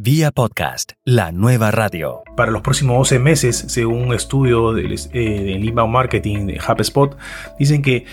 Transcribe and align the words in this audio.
Vía 0.00 0.30
podcast, 0.30 0.92
la 1.04 1.32
nueva 1.32 1.72
radio. 1.72 2.22
Para 2.36 2.52
los 2.52 2.62
próximos 2.62 2.98
12 2.98 3.18
meses, 3.18 3.56
según 3.66 4.02
un 4.02 4.14
estudio 4.14 4.72
del, 4.72 4.94
eh, 5.12 5.58
inbound 5.60 5.92
marketing 5.92 6.46
de 6.46 6.60
HubSpot, 6.60 7.18
dicen 7.58 7.82
que 7.82 8.04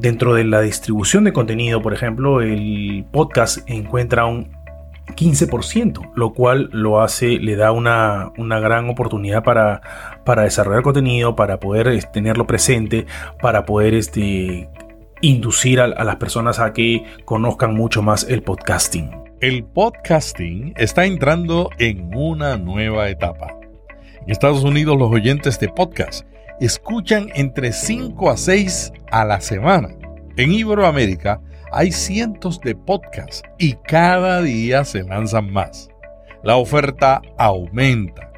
dentro 0.00 0.34
de 0.34 0.42
la 0.42 0.60
distribución 0.62 1.22
de 1.22 1.32
contenido, 1.32 1.80
por 1.80 1.94
ejemplo, 1.94 2.40
el 2.40 3.06
podcast 3.12 3.58
encuentra 3.70 4.26
un 4.26 4.50
15%, 5.14 6.10
lo 6.16 6.32
cual 6.32 6.68
lo 6.72 7.00
hace, 7.00 7.38
le 7.38 7.54
da 7.54 7.70
una, 7.70 8.32
gran 8.36 8.90
oportunidad 8.90 9.44
para, 9.44 9.82
para, 10.24 10.42
desarrollar 10.42 10.82
contenido, 10.82 11.36
para 11.36 11.60
poder 11.60 11.86
este, 11.86 12.10
tenerlo 12.10 12.48
presente, 12.48 13.06
para 13.40 13.66
poder 13.66 13.94
este, 13.94 14.68
inducir 15.20 15.80
a 15.80 15.86
las 15.86 16.16
personas 16.16 16.58
a 16.58 16.72
que 16.72 17.04
conozcan 17.24 17.72
mucho 17.72 18.02
más 18.02 18.26
el 18.28 18.42
podcasting. 18.42 19.25
El 19.42 19.64
podcasting 19.64 20.72
está 20.78 21.04
entrando 21.04 21.68
en 21.78 22.10
una 22.16 22.56
nueva 22.56 23.10
etapa. 23.10 23.54
En 24.22 24.30
Estados 24.30 24.64
Unidos 24.64 24.96
los 24.96 25.12
oyentes 25.12 25.60
de 25.60 25.68
podcast 25.68 26.26
escuchan 26.58 27.28
entre 27.34 27.72
5 27.74 28.30
a 28.30 28.38
6 28.38 28.94
a 29.10 29.26
la 29.26 29.42
semana. 29.42 29.90
En 30.38 30.52
Iberoamérica 30.52 31.42
hay 31.70 31.92
cientos 31.92 32.60
de 32.60 32.74
podcasts 32.76 33.42
y 33.58 33.74
cada 33.74 34.40
día 34.40 34.86
se 34.86 35.02
lanzan 35.02 35.52
más. 35.52 35.90
La 36.42 36.56
oferta 36.56 37.20
aumenta 37.36 38.32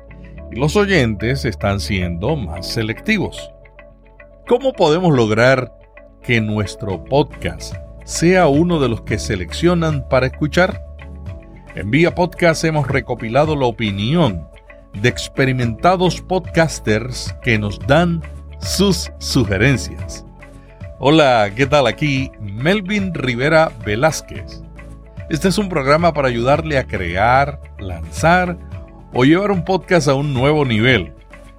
y 0.50 0.56
los 0.56 0.74
oyentes 0.74 1.44
están 1.44 1.78
siendo 1.78 2.34
más 2.34 2.66
selectivos. 2.66 3.52
¿Cómo 4.48 4.72
podemos 4.72 5.14
lograr 5.14 5.72
que 6.24 6.40
nuestro 6.40 7.04
podcast 7.04 7.76
sea 8.02 8.48
uno 8.48 8.80
de 8.80 8.88
los 8.88 9.02
que 9.02 9.20
seleccionan 9.20 10.08
para 10.08 10.26
escuchar? 10.26 10.87
En 11.74 11.90
Vía 11.90 12.14
Podcast 12.14 12.64
hemos 12.64 12.88
recopilado 12.88 13.54
la 13.54 13.66
opinión 13.66 14.48
de 14.94 15.08
experimentados 15.08 16.20
podcasters 16.22 17.34
que 17.42 17.58
nos 17.58 17.78
dan 17.80 18.22
sus 18.58 19.12
sugerencias. 19.18 20.24
Hola, 20.98 21.50
¿qué 21.54 21.66
tal? 21.66 21.86
Aquí 21.86 22.32
Melvin 22.40 23.12
Rivera 23.14 23.70
Velázquez. 23.84 24.62
Este 25.28 25.48
es 25.48 25.58
un 25.58 25.68
programa 25.68 26.14
para 26.14 26.28
ayudarle 26.28 26.78
a 26.78 26.86
crear, 26.86 27.60
lanzar 27.78 28.58
o 29.12 29.24
llevar 29.24 29.50
un 29.50 29.64
podcast 29.64 30.08
a 30.08 30.14
un 30.14 30.32
nuevo 30.32 30.64
nivel. 30.64 31.12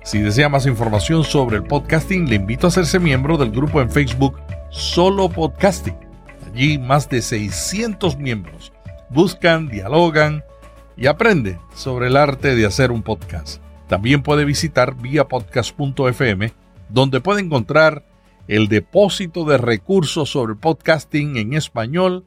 Si 0.04 0.20
desea 0.20 0.50
más 0.50 0.66
información 0.66 1.24
sobre 1.24 1.58
el 1.58 1.64
podcasting, 1.64 2.28
le 2.28 2.36
invito 2.36 2.66
a 2.66 2.70
hacerse 2.70 3.00
miembro 3.00 3.38
del 3.38 3.52
grupo 3.52 3.80
en 3.80 3.92
Facebook 3.92 4.40
Solo 4.70 5.30
Podcasting. 5.30 5.96
Allí 6.52 6.80
más 6.80 7.08
de 7.10 7.22
600 7.22 8.18
miembros 8.18 8.69
buscan, 9.10 9.68
dialogan 9.68 10.44
y 10.96 11.08
aprenden 11.08 11.60
sobre 11.74 12.08
el 12.08 12.18
arte 12.18 12.56
de 12.56 12.66
hacer 12.66 12.92
un 12.92 13.04
podcast. 13.04 13.62
También 13.88 14.22
puede 14.22 14.46
visitar 14.46 14.96
viapodcast.fm, 14.96 16.54
donde 16.90 17.22
puede 17.22 17.42
encontrar 17.42 18.06
el 18.48 18.68
depósito 18.68 19.46
de 19.46 19.58
recursos 19.58 20.30
sobre 20.30 20.56
podcasting 20.56 21.38
en 21.38 21.54
español 21.54 22.26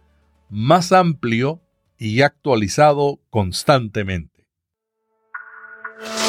más 0.48 0.92
amplio 0.92 1.61
y 1.98 2.22
actualizado 2.22 3.20
constantemente. 3.30 4.46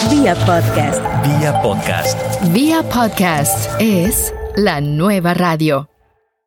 Vía 0.10 0.36
Podcast. 0.36 1.02
Vía 1.24 1.62
Podcast. 1.62 2.54
Vía 2.54 2.84
Podcast 2.84 3.72
es 3.80 4.34
la 4.56 4.82
nueva 4.82 5.34
radio. 5.34 5.93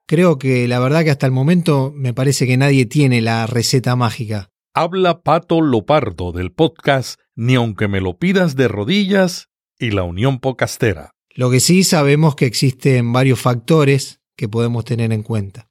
Creo 0.09 0.39
que 0.39 0.69
la 0.69 0.79
verdad 0.79 1.03
que 1.03 1.11
hasta 1.11 1.27
el 1.27 1.33
momento 1.33 1.93
me 1.93 2.15
parece 2.15 2.47
que 2.47 2.57
nadie 2.57 2.87
tiene 2.87 3.21
la 3.21 3.45
receta 3.49 3.97
mágica. 3.97 4.53
Habla 4.73 5.23
Pato 5.23 5.61
Lopardo 5.61 6.31
del 6.31 6.53
podcast 6.53 7.19
Ni 7.35 7.57
aunque 7.57 7.89
me 7.89 8.01
lo 8.01 8.17
pidas 8.17 8.55
de 8.55 8.69
rodillas 8.69 9.49
y 9.81 9.91
la 9.91 10.05
Unión 10.05 10.39
Podcastera. 10.39 11.11
Lo 11.35 11.51
que 11.51 11.59
sí 11.59 11.83
sabemos 11.83 12.37
que 12.37 12.47
existen 12.47 13.13
varios 13.13 13.41
factores 13.41 14.21
que 14.37 14.49
podemos 14.49 14.85
tener 14.85 15.13
en 15.13 15.25
cuenta. 15.25 15.71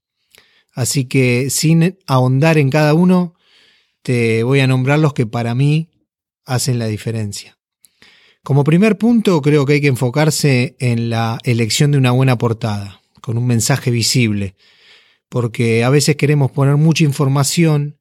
Así 0.74 1.06
que 1.06 1.50
sin 1.50 1.98
ahondar 2.06 2.58
en 2.58 2.70
cada 2.70 2.94
uno, 2.94 3.36
te 4.02 4.44
voy 4.44 4.60
a 4.60 4.68
nombrar 4.68 5.00
los 5.00 5.14
que 5.14 5.26
para 5.26 5.56
mí 5.56 5.92
hacen 6.46 6.78
la 6.78 6.88
diferencia. 6.88 7.58
Como 8.44 8.66
primer 8.66 8.98
punto, 8.98 9.42
creo 9.42 9.66
que 9.66 9.74
hay 9.74 9.82
que 9.82 9.88
enfocarse 9.88 10.76
en 10.80 11.10
la 11.10 11.40
elección 11.46 11.92
de 11.92 12.00
una 12.00 12.12
buena 12.12 12.38
portada 12.38 13.00
con 13.26 13.40
un 13.40 13.48
mensaje 13.48 13.90
visible, 13.90 14.54
porque 15.30 15.84
a 15.84 15.90
veces 15.90 16.16
queremos 16.16 16.52
poner 16.52 16.76
mucha 16.76 17.04
información 17.04 17.98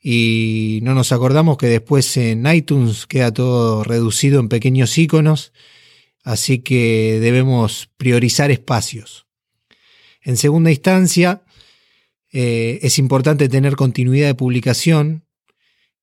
y 0.00 0.80
no 0.82 0.94
nos 0.94 1.12
acordamos 1.12 1.58
que 1.58 1.66
después 1.66 2.16
en 2.16 2.46
iTunes 2.46 3.06
queda 3.06 3.30
todo 3.30 3.84
reducido 3.84 4.40
en 4.40 4.48
pequeños 4.48 4.96
iconos, 4.96 5.52
así 6.22 6.60
que 6.60 7.18
debemos 7.20 7.90
priorizar 7.98 8.50
espacios. 8.50 9.26
En 10.22 10.38
segunda 10.38 10.70
instancia, 10.70 11.42
eh, 12.32 12.78
es 12.80 12.98
importante 12.98 13.50
tener 13.50 13.76
continuidad 13.76 14.28
de 14.28 14.34
publicación 14.34 15.26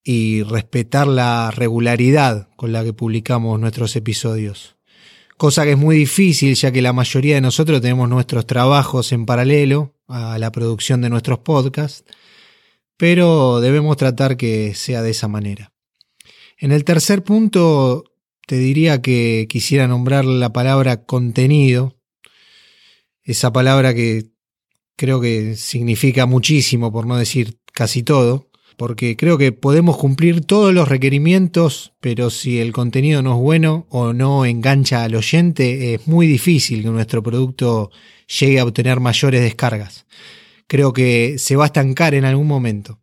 y 0.04 0.44
respetar 0.44 1.08
la 1.08 1.50
regularidad 1.50 2.48
con 2.58 2.74
la 2.74 2.84
que 2.84 2.94
publicamos 2.94 3.60
nuestros 3.60 3.96
episodios 3.96 4.76
cosa 5.42 5.64
que 5.64 5.72
es 5.72 5.78
muy 5.80 5.96
difícil 5.96 6.54
ya 6.54 6.72
que 6.72 6.84
la 6.84 6.94
mayoría 6.94 7.34
de 7.34 7.42
nosotros 7.42 7.82
tenemos 7.82 8.08
nuestros 8.08 8.46
trabajos 8.46 9.12
en 9.12 9.26
paralelo 9.26 9.96
a 10.08 10.38
la 10.38 10.52
producción 10.52 11.02
de 11.02 11.10
nuestros 11.10 11.40
podcasts, 11.40 12.04
pero 12.96 13.60
debemos 13.60 13.98
tratar 13.98 14.38
que 14.38 14.76
sea 14.76 15.02
de 15.02 15.10
esa 15.10 15.28
manera. 15.28 15.74
En 16.60 16.72
el 16.72 16.84
tercer 16.84 17.24
punto, 17.24 18.04
te 18.46 18.60
diría 18.60 19.02
que 19.02 19.48
quisiera 19.50 19.88
nombrar 19.88 20.26
la 20.26 20.54
palabra 20.54 21.06
contenido, 21.06 21.98
esa 23.24 23.52
palabra 23.52 23.96
que 23.96 24.30
creo 24.96 25.20
que 25.22 25.56
significa 25.56 26.28
muchísimo, 26.28 26.92
por 26.92 27.08
no 27.08 27.18
decir 27.18 27.58
casi 27.74 28.04
todo, 28.04 28.51
porque 28.82 29.16
creo 29.16 29.38
que 29.38 29.52
podemos 29.52 29.96
cumplir 29.96 30.42
todos 30.42 30.74
los 30.74 30.88
requerimientos, 30.88 31.94
pero 32.00 32.32
si 32.32 32.60
el 32.60 32.74
contenido 32.74 33.22
no 33.22 33.36
es 33.36 33.40
bueno 33.40 33.86
o 33.92 34.12
no 34.12 34.44
engancha 34.44 35.04
al 35.04 35.14
oyente, 35.14 35.94
es 35.94 36.08
muy 36.08 36.26
difícil 36.26 36.82
que 36.82 36.90
nuestro 36.90 37.22
producto 37.22 37.92
llegue 38.40 38.60
a 38.60 38.64
obtener 38.64 39.00
mayores 39.00 39.44
descargas. 39.44 40.08
Creo 40.66 40.94
que 40.94 41.36
se 41.38 41.56
va 41.56 41.66
a 41.66 41.68
estancar 41.68 42.16
en 42.16 42.26
algún 42.26 42.48
momento. 42.48 43.00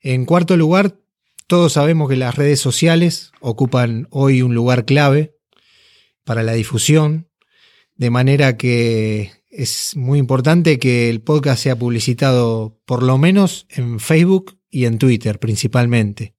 En 0.00 0.24
cuarto 0.24 0.56
lugar, 0.56 0.98
todos 1.46 1.74
sabemos 1.74 2.08
que 2.08 2.16
las 2.16 2.34
redes 2.34 2.58
sociales 2.58 3.32
ocupan 3.42 4.08
hoy 4.08 4.40
un 4.40 4.54
lugar 4.54 4.86
clave 4.86 5.36
para 6.24 6.42
la 6.42 6.54
difusión, 6.54 7.28
de 7.96 8.08
manera 8.08 8.56
que 8.56 9.30
es 9.56 9.96
muy 9.96 10.18
importante 10.18 10.78
que 10.78 11.08
el 11.08 11.20
podcast 11.20 11.62
sea 11.62 11.78
publicitado 11.78 12.80
por 12.84 13.02
lo 13.02 13.18
menos 13.18 13.66
en 13.70 14.00
Facebook 14.00 14.58
y 14.68 14.86
en 14.86 14.98
Twitter 14.98 15.38
principalmente, 15.38 16.34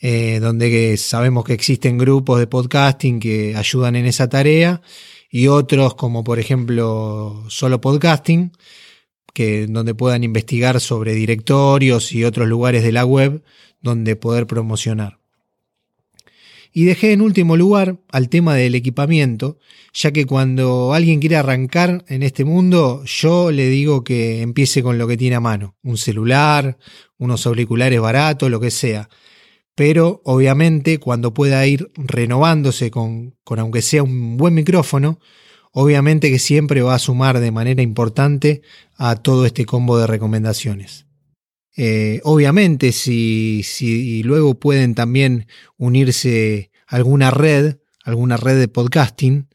eh, 0.00 0.38
donde 0.40 0.96
sabemos 0.96 1.44
que 1.44 1.54
existen 1.54 1.98
grupos 1.98 2.38
de 2.38 2.46
podcasting 2.46 3.18
que 3.18 3.56
ayudan 3.56 3.96
en 3.96 4.06
esa 4.06 4.28
tarea 4.28 4.80
y 5.28 5.48
otros 5.48 5.96
como 5.96 6.22
por 6.22 6.38
ejemplo 6.38 7.44
solo 7.48 7.80
podcasting, 7.80 8.52
que 9.32 9.66
donde 9.66 9.94
puedan 9.94 10.22
investigar 10.22 10.80
sobre 10.80 11.14
directorios 11.14 12.12
y 12.12 12.24
otros 12.24 12.46
lugares 12.46 12.84
de 12.84 12.92
la 12.92 13.04
web 13.04 13.42
donde 13.80 14.14
poder 14.14 14.46
promocionar. 14.46 15.23
Y 16.76 16.86
dejé 16.86 17.12
en 17.12 17.20
último 17.20 17.56
lugar 17.56 18.00
al 18.10 18.28
tema 18.28 18.56
del 18.56 18.74
equipamiento, 18.74 19.58
ya 19.92 20.10
que 20.10 20.26
cuando 20.26 20.92
alguien 20.92 21.20
quiere 21.20 21.36
arrancar 21.36 22.04
en 22.08 22.24
este 22.24 22.44
mundo, 22.44 23.04
yo 23.04 23.52
le 23.52 23.68
digo 23.68 24.02
que 24.02 24.42
empiece 24.42 24.82
con 24.82 24.98
lo 24.98 25.06
que 25.06 25.16
tiene 25.16 25.36
a 25.36 25.40
mano, 25.40 25.76
un 25.84 25.96
celular, 25.96 26.76
unos 27.16 27.46
auriculares 27.46 28.00
baratos, 28.00 28.50
lo 28.50 28.58
que 28.58 28.72
sea. 28.72 29.08
Pero 29.76 30.20
obviamente 30.24 30.98
cuando 30.98 31.32
pueda 31.32 31.64
ir 31.64 31.92
renovándose 31.94 32.90
con, 32.90 33.36
con 33.44 33.60
aunque 33.60 33.80
sea 33.80 34.02
un 34.02 34.36
buen 34.36 34.54
micrófono, 34.54 35.20
obviamente 35.70 36.28
que 36.28 36.40
siempre 36.40 36.82
va 36.82 36.96
a 36.96 36.98
sumar 36.98 37.38
de 37.38 37.52
manera 37.52 37.82
importante 37.82 38.62
a 38.96 39.14
todo 39.14 39.46
este 39.46 39.64
combo 39.64 39.96
de 39.96 40.08
recomendaciones. 40.08 41.03
Eh, 41.76 42.20
obviamente, 42.24 42.92
si, 42.92 43.62
si 43.64 44.22
luego 44.22 44.54
pueden 44.58 44.94
también 44.94 45.46
unirse 45.76 46.70
alguna 46.86 47.30
red, 47.30 47.78
alguna 48.04 48.36
red 48.36 48.58
de 48.58 48.68
podcasting, 48.68 49.48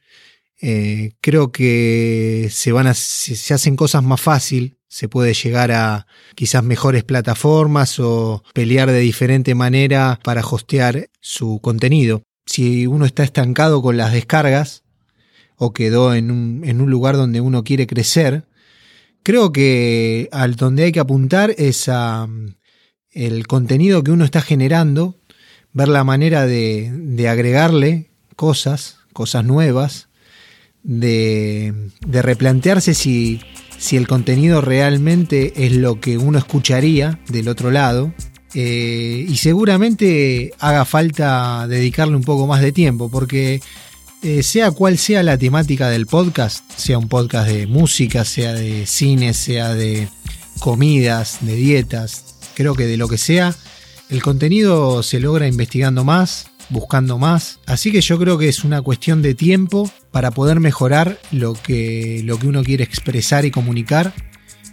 eh, 0.62 1.14
creo 1.22 1.52
que 1.52 2.50
se 2.52 2.72
van 2.72 2.88
a, 2.88 2.94
se 2.94 3.54
hacen 3.54 3.78
cosas 3.78 4.04
más 4.04 4.20
fácil, 4.20 4.78
se 4.90 5.08
puede 5.08 5.34
llegar 5.34 5.72
a 5.72 6.08
quizás 6.36 6.64
mejores 6.64 7.04
plataformas 7.04 8.00
o 8.00 8.44
pelear 8.54 8.92
de 8.92 9.00
diferente 9.00 9.56
manera 9.56 10.20
para 10.24 10.42
hostear 10.42 11.10
su 11.22 11.60
contenido. 11.62 12.24
Si 12.46 12.88
uno 12.88 13.06
está 13.06 13.24
estancado 13.24 13.82
con 13.82 13.96
las 13.98 14.12
descargas 14.12 14.84
o 15.56 15.72
quedó 15.72 16.16
en 16.16 16.32
un, 16.32 16.64
en 16.66 16.82
un 16.82 16.90
lugar 16.90 17.16
donde 17.16 17.40
uno 17.40 17.64
quiere 17.64 17.86
crecer, 17.86 18.46
Creo 19.24 19.52
que 19.52 20.30
al 20.32 20.56
donde 20.56 20.84
hay 20.84 20.92
que 20.92 21.00
apuntar 21.00 21.54
es 21.58 21.90
a, 21.90 22.28
el 23.12 23.48
contenido 23.48 24.04
que 24.04 24.12
uno 24.12 24.26
está 24.26 24.42
generando, 24.42 25.18
ver 25.74 25.88
la 25.88 26.04
manera 26.04 26.46
de, 26.46 26.92
de 26.94 27.30
agregarle 27.30 28.10
cosas, 28.36 28.98
cosas 29.14 29.44
nuevas, 29.44 30.10
de, 30.84 31.92
de 32.06 32.22
replantearse 32.22 32.94
si, 32.94 33.42
si 33.78 33.98
el 33.98 34.08
contenido 34.08 34.62
realmente 34.62 35.66
es 35.66 35.76
lo 35.76 36.00
que 36.00 36.18
uno 36.18 36.38
escucharía 36.38 37.20
del 37.30 37.48
otro 37.48 37.72
lado. 37.72 38.14
Eh, 38.56 39.26
y 39.30 39.36
seguramente 39.38 40.54
haga 40.60 40.84
falta 40.84 41.68
dedicarle 41.68 42.16
un 42.16 42.24
poco 42.24 42.48
más 42.48 42.62
de 42.62 42.72
tiempo, 42.72 43.10
porque 43.12 43.62
eh, 44.22 44.44
sea 44.44 44.72
cual 44.72 44.98
sea 44.98 45.24
la 45.24 45.38
temática 45.38 45.90
del 45.90 46.06
podcast, 46.06 46.70
sea 46.76 46.98
un 46.98 47.08
podcast 47.08 47.50
de 47.50 47.68
música, 47.68 48.26
sea 48.26 48.54
de 48.54 48.86
cine, 48.86 49.34
sea 49.34 49.74
de 49.74 50.10
comidas, 50.60 51.38
de 51.42 51.56
dietas, 51.56 52.36
creo 52.54 52.76
que 52.76 52.86
de 52.86 52.98
lo 52.98 53.08
que 53.08 53.18
sea, 53.18 53.56
el 54.10 54.22
contenido 54.22 55.04
se 55.04 55.20
logra 55.20 55.48
investigando 55.48 56.04
más, 56.04 56.48
buscando 56.70 57.18
más. 57.18 57.60
Así 57.66 57.92
que 57.92 58.02
yo 58.02 58.20
creo 58.20 58.38
que 58.38 58.50
es 58.50 58.64
una 58.64 58.82
cuestión 58.82 59.22
de 59.22 59.36
tiempo 59.36 59.90
para 60.12 60.32
poder 60.32 60.60
mejorar 60.60 61.20
lo 61.32 61.54
que, 61.54 62.22
lo 62.26 62.40
que 62.40 62.48
uno 62.48 62.64
quiere 62.64 62.84
expresar 62.84 63.46
y 63.46 63.52
comunicar. 63.52 64.14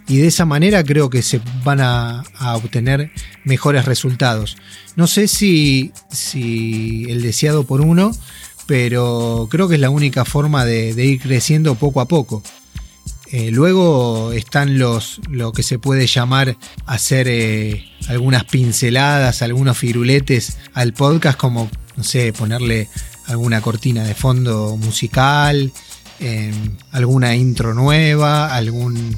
Y 0.07 0.17
de 0.17 0.27
esa 0.27 0.45
manera 0.45 0.83
creo 0.83 1.09
que 1.09 1.21
se 1.21 1.41
van 1.63 1.81
a, 1.81 2.23
obtener 2.55 3.11
mejores 3.43 3.85
resultados. 3.85 4.57
No 4.95 5.05
sé 5.05 5.27
si, 5.27 5.91
si 6.09 7.05
el 7.09 7.21
deseado 7.21 7.65
por 7.65 7.81
uno, 7.81 8.11
pero 8.67 9.47
creo 9.49 9.67
que 9.67 9.75
es 9.75 9.81
la 9.81 9.89
única 9.89 10.25
forma 10.25 10.65
de, 10.65 10.93
ir 11.03 11.19
creciendo 11.21 11.75
poco 11.75 12.01
a 12.01 12.07
poco. 12.07 12.43
Eh, 13.31 13.49
luego 13.51 14.31
están 14.33 14.77
los 14.77 15.19
lo 15.29 15.51
que 15.51 15.63
se 15.63 15.79
puede 15.79 16.07
llamar 16.07 16.55
hacer 16.85 17.27
eh, 17.27 17.85
algunas 18.07 18.45
pinceladas, 18.45 19.41
algunos 19.41 19.77
firuletes 19.77 20.57
al 20.73 20.93
podcast, 20.93 21.37
como 21.37 21.69
no 21.95 22.03
sé, 22.03 22.31
ponerle 22.31 22.87
alguna 23.25 23.61
cortina 23.61 24.03
de 24.03 24.13
fondo 24.13 24.77
musical, 24.77 25.71
eh, 26.19 26.53
alguna 26.91 27.35
intro 27.35 27.73
nueva, 27.73 28.53
algún, 28.53 29.17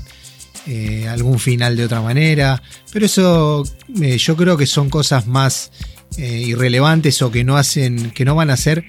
eh, 0.66 1.08
algún 1.08 1.40
final 1.40 1.76
de 1.76 1.86
otra 1.86 2.02
manera. 2.02 2.62
Pero 2.92 3.06
eso 3.06 3.64
yo 3.96 4.36
creo 4.38 4.58
que 4.58 4.66
son 4.66 4.90
cosas 4.90 5.28
más 5.28 5.72
irrelevantes 6.18 7.22
o 7.22 7.32
que 7.32 7.44
no 7.44 7.58
hacen, 7.58 8.12
que 8.12 8.26
no 8.26 8.36
van 8.36 8.50
a 8.50 8.54
hacer 8.54 8.86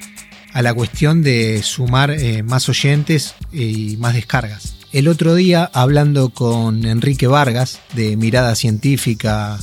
a 0.52 0.62
la 0.62 0.74
cuestión 0.74 1.22
de 1.22 1.62
sumar 1.62 2.16
más 2.44 2.68
oyentes 2.68 3.34
y 3.52 3.96
más 3.98 4.14
descargas. 4.14 4.74
El 4.92 5.06
otro 5.06 5.36
día, 5.36 5.70
hablando 5.72 6.30
con 6.30 6.84
Enrique 6.84 7.28
Vargas 7.28 7.78
de 7.94 8.16
Mirada 8.16 8.56
Científica 8.56 9.56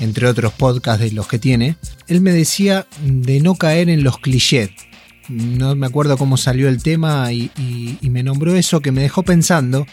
entre 0.00 0.26
otros 0.26 0.52
podcasts 0.52 1.00
de 1.00 1.12
los 1.12 1.28
que 1.28 1.38
tiene, 1.38 1.76
él 2.08 2.20
me 2.20 2.32
decía 2.32 2.86
de 3.00 3.40
no 3.40 3.54
caer 3.54 3.88
en 3.88 4.02
los 4.02 4.18
clichés. 4.18 4.70
No 5.28 5.76
me 5.76 5.86
acuerdo 5.86 6.16
cómo 6.18 6.36
salió 6.36 6.68
el 6.68 6.82
tema 6.82 7.32
y, 7.32 7.50
me 8.02 8.24
nombró 8.24 8.56
eso 8.56 8.80
que 8.80 8.92
me 8.92 9.02
dejó 9.02 9.22
pensando, 9.22 9.86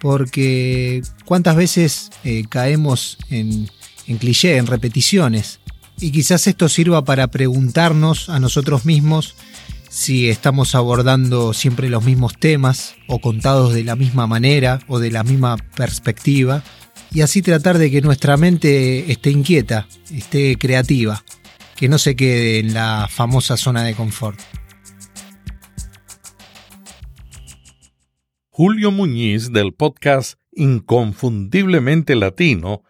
porque 0.00 1.02
cuántas 1.24 1.56
veces 1.56 2.10
eh, 2.22 2.44
caemos 2.48 3.16
en, 3.30 3.68
en 4.06 4.18
cliché, 4.18 4.58
en 4.58 4.66
repeticiones. 4.66 5.60
Y 5.98 6.10
quizás 6.10 6.46
esto 6.46 6.68
sirva 6.68 7.04
para 7.04 7.28
preguntarnos 7.28 8.28
a 8.28 8.38
nosotros 8.38 8.84
mismos 8.84 9.34
si 9.88 10.28
estamos 10.28 10.74
abordando 10.74 11.54
siempre 11.54 11.88
los 11.88 12.04
mismos 12.04 12.38
temas 12.38 12.96
o 13.06 13.20
contados 13.20 13.72
de 13.72 13.82
la 13.82 13.96
misma 13.96 14.26
manera 14.26 14.80
o 14.88 14.98
de 14.98 15.10
la 15.10 15.24
misma 15.24 15.56
perspectiva 15.74 16.62
y 17.12 17.22
así 17.22 17.40
tratar 17.40 17.78
de 17.78 17.90
que 17.90 18.02
nuestra 18.02 18.36
mente 18.36 19.10
esté 19.10 19.30
inquieta, 19.30 19.88
esté 20.12 20.56
creativa, 20.58 21.24
que 21.76 21.88
no 21.88 21.96
se 21.96 22.14
quede 22.14 22.58
en 22.58 22.74
la 22.74 23.08
famosa 23.10 23.56
zona 23.56 23.84
de 23.84 23.94
confort. 23.94 24.38
Julio 28.50 28.90
Muñiz 28.90 29.50
del 29.50 29.72
podcast 29.72 30.38
Inconfundiblemente 30.52 32.16
Latino 32.16 32.82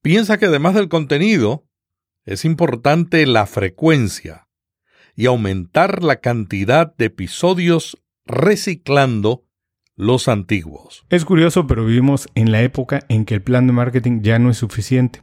piensa 0.00 0.38
que 0.38 0.46
además 0.46 0.74
del 0.74 0.88
contenido, 0.88 1.66
es 2.24 2.44
importante 2.44 3.26
la 3.26 3.46
frecuencia 3.46 4.48
y 5.14 5.26
aumentar 5.26 6.02
la 6.02 6.16
cantidad 6.16 6.94
de 6.96 7.06
episodios 7.06 8.02
reciclando 8.24 9.44
los 9.96 10.28
antiguos. 10.28 11.04
Es 11.10 11.24
curioso, 11.24 11.66
pero 11.66 11.84
vivimos 11.84 12.28
en 12.34 12.50
la 12.52 12.62
época 12.62 13.00
en 13.08 13.24
que 13.24 13.34
el 13.34 13.42
plan 13.42 13.66
de 13.66 13.72
marketing 13.72 14.22
ya 14.22 14.38
no 14.38 14.50
es 14.50 14.56
suficiente. 14.56 15.22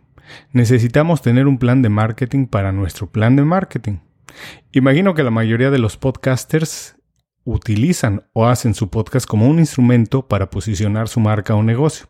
Necesitamos 0.52 1.22
tener 1.22 1.48
un 1.48 1.58
plan 1.58 1.82
de 1.82 1.90
marketing 1.90 2.46
para 2.46 2.72
nuestro 2.72 3.10
plan 3.10 3.36
de 3.36 3.44
marketing. 3.46 3.98
Imagino 4.72 5.16
que 5.16 5.24
la 5.24 5.32
mayoría 5.32 5.72
de 5.72 5.80
los 5.80 5.98
podcasters 5.98 6.98
utilizan 7.46 8.28
o 8.34 8.46
hacen 8.46 8.76
su 8.76 8.90
podcast 8.90 9.26
como 9.26 9.48
un 9.48 9.58
instrumento 9.58 10.28
para 10.28 10.50
posicionar 10.52 11.08
su 11.08 11.20
marca 11.20 11.56
o 11.56 11.64
negocio. 11.64 12.08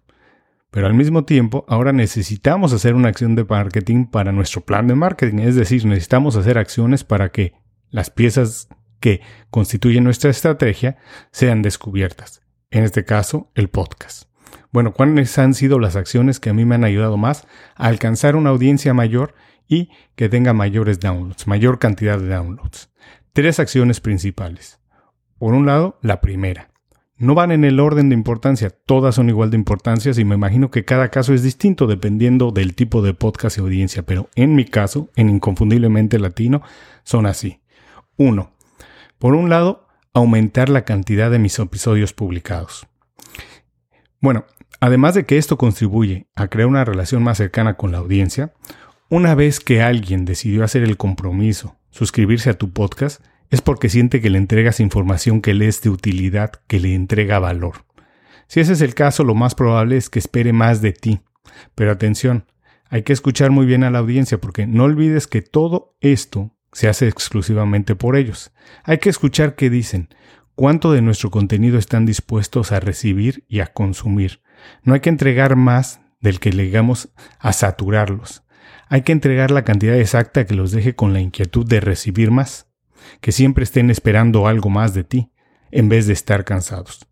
Pero 0.71 0.87
al 0.87 0.93
mismo 0.93 1.25
tiempo, 1.25 1.65
ahora 1.67 1.93
necesitamos 1.93 2.73
hacer 2.73 2.93
una 2.93 3.09
acción 3.09 3.35
de 3.35 3.43
marketing 3.43 4.05
para 4.05 4.31
nuestro 4.31 4.61
plan 4.61 4.87
de 4.87 4.95
marketing. 4.95 5.39
Es 5.39 5.55
decir, 5.55 5.85
necesitamos 5.85 6.35
hacer 6.35 6.57
acciones 6.57 7.03
para 7.03 7.31
que 7.31 7.53
las 7.89 8.09
piezas 8.09 8.69
que 8.99 9.21
constituyen 9.49 10.03
nuestra 10.03 10.29
estrategia 10.29 10.97
sean 11.31 11.61
descubiertas 11.61 12.43
en 12.71 12.83
este 12.83 13.05
caso 13.05 13.51
el 13.55 13.69
podcast. 13.69 14.29
Bueno, 14.71 14.93
¿cuáles 14.93 15.37
han 15.39 15.53
sido 15.53 15.79
las 15.79 15.95
acciones 15.95 16.39
que 16.39 16.49
a 16.49 16.53
mí 16.53 16.65
me 16.65 16.75
han 16.75 16.83
ayudado 16.83 17.17
más 17.17 17.47
a 17.75 17.87
alcanzar 17.87 18.35
una 18.35 18.51
audiencia 18.51 18.93
mayor 18.93 19.33
y 19.67 19.89
que 20.15 20.29
tenga 20.29 20.53
mayores 20.53 20.99
downloads, 20.99 21.47
mayor 21.47 21.79
cantidad 21.79 22.19
de 22.19 22.27
downloads? 22.27 22.91
Tres 23.33 23.59
acciones 23.59 23.99
principales. 23.99 24.79
Por 25.39 25.53
un 25.53 25.65
lado, 25.65 25.97
la 26.01 26.21
primera. 26.21 26.71
No 27.19 27.35
van 27.35 27.51
en 27.51 27.65
el 27.65 27.81
orden 27.81 28.07
de 28.07 28.15
importancia, 28.15 28.69
todas 28.69 29.15
son 29.15 29.27
igual 29.27 29.51
de 29.51 29.57
importancia 29.57 30.13
y 30.15 30.23
me 30.23 30.35
imagino 30.35 30.71
que 30.71 30.85
cada 30.85 31.09
caso 31.09 31.33
es 31.33 31.43
distinto 31.43 31.85
dependiendo 31.85 32.51
del 32.51 32.75
tipo 32.75 33.01
de 33.01 33.13
podcast 33.13 33.57
y 33.57 33.61
audiencia, 33.61 34.03
pero 34.03 34.29
en 34.35 34.55
mi 34.55 34.63
caso, 34.63 35.09
en 35.17 35.29
Inconfundiblemente 35.29 36.17
Latino, 36.17 36.61
son 37.03 37.25
así. 37.25 37.59
Uno, 38.15 38.53
por 39.17 39.35
un 39.35 39.49
lado, 39.49 39.85
aumentar 40.13 40.69
la 40.69 40.85
cantidad 40.85 41.29
de 41.29 41.39
mis 41.39 41.59
episodios 41.59 42.13
publicados. 42.13 42.87
Bueno, 44.21 44.45
además 44.79 45.13
de 45.13 45.25
que 45.25 45.37
esto 45.37 45.57
contribuye 45.57 46.29
a 46.35 46.47
crear 46.47 46.69
una 46.69 46.85
relación 46.85 47.21
más 47.21 47.37
cercana 47.37 47.75
con 47.75 47.91
la 47.91 47.97
audiencia, 47.97 48.53
una 49.09 49.35
vez 49.35 49.59
que 49.59 49.81
alguien 49.81 50.23
decidió 50.23 50.63
hacer 50.63 50.83
el 50.83 50.95
compromiso, 50.95 51.75
suscribirse 51.89 52.49
a 52.49 52.57
tu 52.57 52.71
podcast, 52.71 53.21
es 53.49 53.61
porque 53.61 53.89
siente 53.89 54.21
que 54.21 54.29
le 54.29 54.37
entregas 54.37 54.79
información 54.79 55.41
que 55.41 55.53
le 55.53 55.67
es 55.67 55.81
de 55.81 55.89
utilidad, 55.89 56.51
que 56.67 56.79
le 56.79 56.93
entrega 56.93 57.39
valor. 57.39 57.85
Si 58.47 58.59
ese 58.59 58.73
es 58.73 58.81
el 58.81 58.95
caso, 58.95 59.23
lo 59.23 59.35
más 59.35 59.55
probable 59.55 59.97
es 59.97 60.09
que 60.09 60.19
espere 60.19 60.53
más 60.53 60.81
de 60.81 60.93
ti. 60.93 61.21
Pero 61.75 61.91
atención, 61.91 62.45
hay 62.89 63.03
que 63.03 63.13
escuchar 63.13 63.51
muy 63.51 63.65
bien 63.65 63.83
a 63.83 63.91
la 63.91 63.99
audiencia 63.99 64.39
porque 64.39 64.67
no 64.67 64.85
olvides 64.85 65.27
que 65.27 65.41
todo 65.41 65.95
esto 66.01 66.55
se 66.71 66.87
hace 66.87 67.07
exclusivamente 67.07 67.95
por 67.95 68.15
ellos. 68.15 68.51
Hay 68.83 68.97
que 68.99 69.09
escuchar 69.09 69.55
qué 69.55 69.69
dicen, 69.69 70.09
cuánto 70.55 70.91
de 70.91 71.01
nuestro 71.01 71.31
contenido 71.31 71.77
están 71.77 72.05
dispuestos 72.05 72.71
a 72.71 72.79
recibir 72.79 73.45
y 73.47 73.59
a 73.59 73.67
consumir. 73.67 74.41
No 74.83 74.93
hay 74.93 74.99
que 74.99 75.09
entregar 75.09 75.55
más 75.55 76.01
del 76.19 76.39
que 76.39 76.51
legamos 76.51 77.09
a 77.39 77.53
saturarlos. 77.53 78.43
Hay 78.87 79.03
que 79.03 79.11
entregar 79.11 79.51
la 79.51 79.63
cantidad 79.63 79.95
exacta 79.95 80.45
que 80.45 80.55
los 80.55 80.71
deje 80.71 80.95
con 80.95 81.13
la 81.13 81.21
inquietud 81.21 81.65
de 81.65 81.79
recibir 81.79 82.31
más, 82.31 82.68
que 83.21 83.31
siempre 83.31 83.63
estén 83.63 83.89
esperando 83.89 84.47
algo 84.47 84.69
más 84.69 84.93
de 84.93 85.03
ti, 85.03 85.31
en 85.71 85.89
vez 85.89 86.07
de 86.07 86.13
estar 86.13 86.45
cansados. 86.45 87.07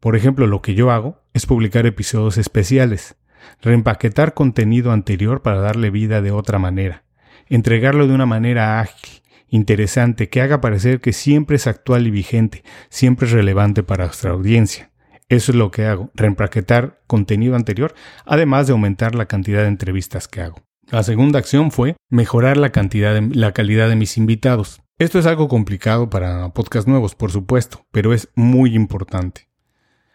Por 0.00 0.16
ejemplo, 0.16 0.46
lo 0.46 0.62
que 0.62 0.74
yo 0.74 0.90
hago 0.90 1.22
es 1.32 1.46
publicar 1.46 1.86
episodios 1.86 2.38
especiales, 2.38 3.16
reempaquetar 3.60 4.34
contenido 4.34 4.92
anterior 4.92 5.42
para 5.42 5.60
darle 5.60 5.90
vida 5.90 6.20
de 6.20 6.32
otra 6.32 6.58
manera, 6.58 7.04
entregarlo 7.48 8.06
de 8.06 8.14
una 8.14 8.26
manera 8.26 8.80
ágil, 8.80 9.22
interesante, 9.48 10.28
que 10.28 10.40
haga 10.40 10.60
parecer 10.60 11.00
que 11.00 11.12
siempre 11.12 11.56
es 11.56 11.66
actual 11.66 12.06
y 12.06 12.10
vigente, 12.10 12.64
siempre 12.88 13.26
es 13.26 13.32
relevante 13.32 13.82
para 13.82 14.06
nuestra 14.06 14.30
audiencia. 14.30 14.90
Eso 15.28 15.52
es 15.52 15.56
lo 15.56 15.70
que 15.70 15.86
hago, 15.86 16.10
reempaquetar 16.14 17.00
contenido 17.06 17.56
anterior, 17.56 17.94
además 18.26 18.66
de 18.66 18.72
aumentar 18.72 19.14
la 19.14 19.26
cantidad 19.26 19.62
de 19.62 19.68
entrevistas 19.68 20.28
que 20.28 20.42
hago. 20.42 20.62
La 20.90 21.02
segunda 21.02 21.38
acción 21.38 21.70
fue 21.70 21.96
mejorar 22.10 22.58
la 22.58 22.70
cantidad 22.70 23.18
la 23.32 23.52
calidad 23.52 23.88
de 23.88 23.96
mis 23.96 24.18
invitados. 24.18 24.81
Esto 24.98 25.18
es 25.18 25.26
algo 25.26 25.48
complicado 25.48 26.10
para 26.10 26.52
podcasts 26.52 26.88
nuevos, 26.88 27.14
por 27.14 27.30
supuesto, 27.32 27.86
pero 27.90 28.12
es 28.12 28.28
muy 28.34 28.74
importante. 28.74 29.48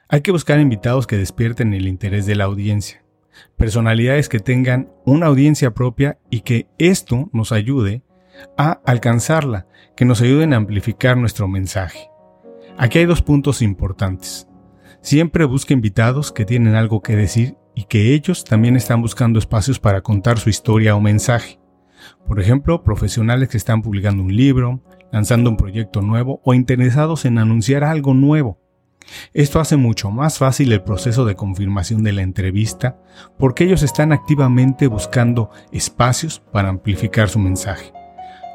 Hay 0.09 0.21
que 0.21 0.31
buscar 0.31 0.59
invitados 0.59 1.07
que 1.07 1.17
despierten 1.17 1.73
el 1.73 1.87
interés 1.87 2.25
de 2.25 2.35
la 2.35 2.45
audiencia 2.45 3.07
personalidades 3.55 4.29
que 4.29 4.39
tengan 4.39 4.89
una 5.05 5.27
audiencia 5.27 5.71
propia 5.73 6.19
y 6.29 6.41
que 6.41 6.67
esto 6.77 7.29
nos 7.33 7.51
ayude 7.51 8.03
a 8.57 8.71
alcanzarla, 8.85 9.67
que 9.95 10.05
nos 10.05 10.21
ayuden 10.21 10.53
a 10.53 10.57
amplificar 10.57 11.17
nuestro 11.17 11.47
mensaje. 11.47 12.09
Aquí 12.77 12.99
hay 12.99 13.05
dos 13.05 13.21
puntos 13.21 13.61
importantes. 13.61 14.47
Siempre 15.01 15.45
busque 15.45 15.73
invitados 15.73 16.31
que 16.31 16.45
tienen 16.45 16.75
algo 16.75 17.01
que 17.01 17.15
decir 17.15 17.55
y 17.73 17.85
que 17.85 18.13
ellos 18.13 18.43
también 18.43 18.75
están 18.75 19.01
buscando 19.01 19.39
espacios 19.39 19.79
para 19.79 20.01
contar 20.01 20.39
su 20.39 20.49
historia 20.49 20.95
o 20.95 21.01
mensaje. 21.01 21.59
Por 22.27 22.41
ejemplo, 22.41 22.83
profesionales 22.83 23.49
que 23.49 23.57
están 23.57 23.81
publicando 23.81 24.21
un 24.21 24.35
libro, 24.35 24.81
lanzando 25.11 25.49
un 25.49 25.57
proyecto 25.57 26.01
nuevo 26.01 26.41
o 26.43 26.53
interesados 26.53 27.25
en 27.25 27.37
anunciar 27.37 27.83
algo 27.83 28.13
nuevo. 28.13 28.59
Esto 29.33 29.61
hace 29.61 29.77
mucho 29.77 30.11
más 30.11 30.37
fácil 30.37 30.73
el 30.73 30.83
proceso 30.83 31.23
de 31.23 31.35
confirmación 31.35 32.03
de 32.03 32.11
la 32.11 32.23
entrevista 32.23 32.99
porque 33.37 33.63
ellos 33.63 33.81
están 33.81 34.11
activamente 34.11 34.87
buscando 34.87 35.49
espacios 35.71 36.41
para 36.51 36.67
amplificar 36.67 37.29
su 37.29 37.39
mensaje. 37.39 37.93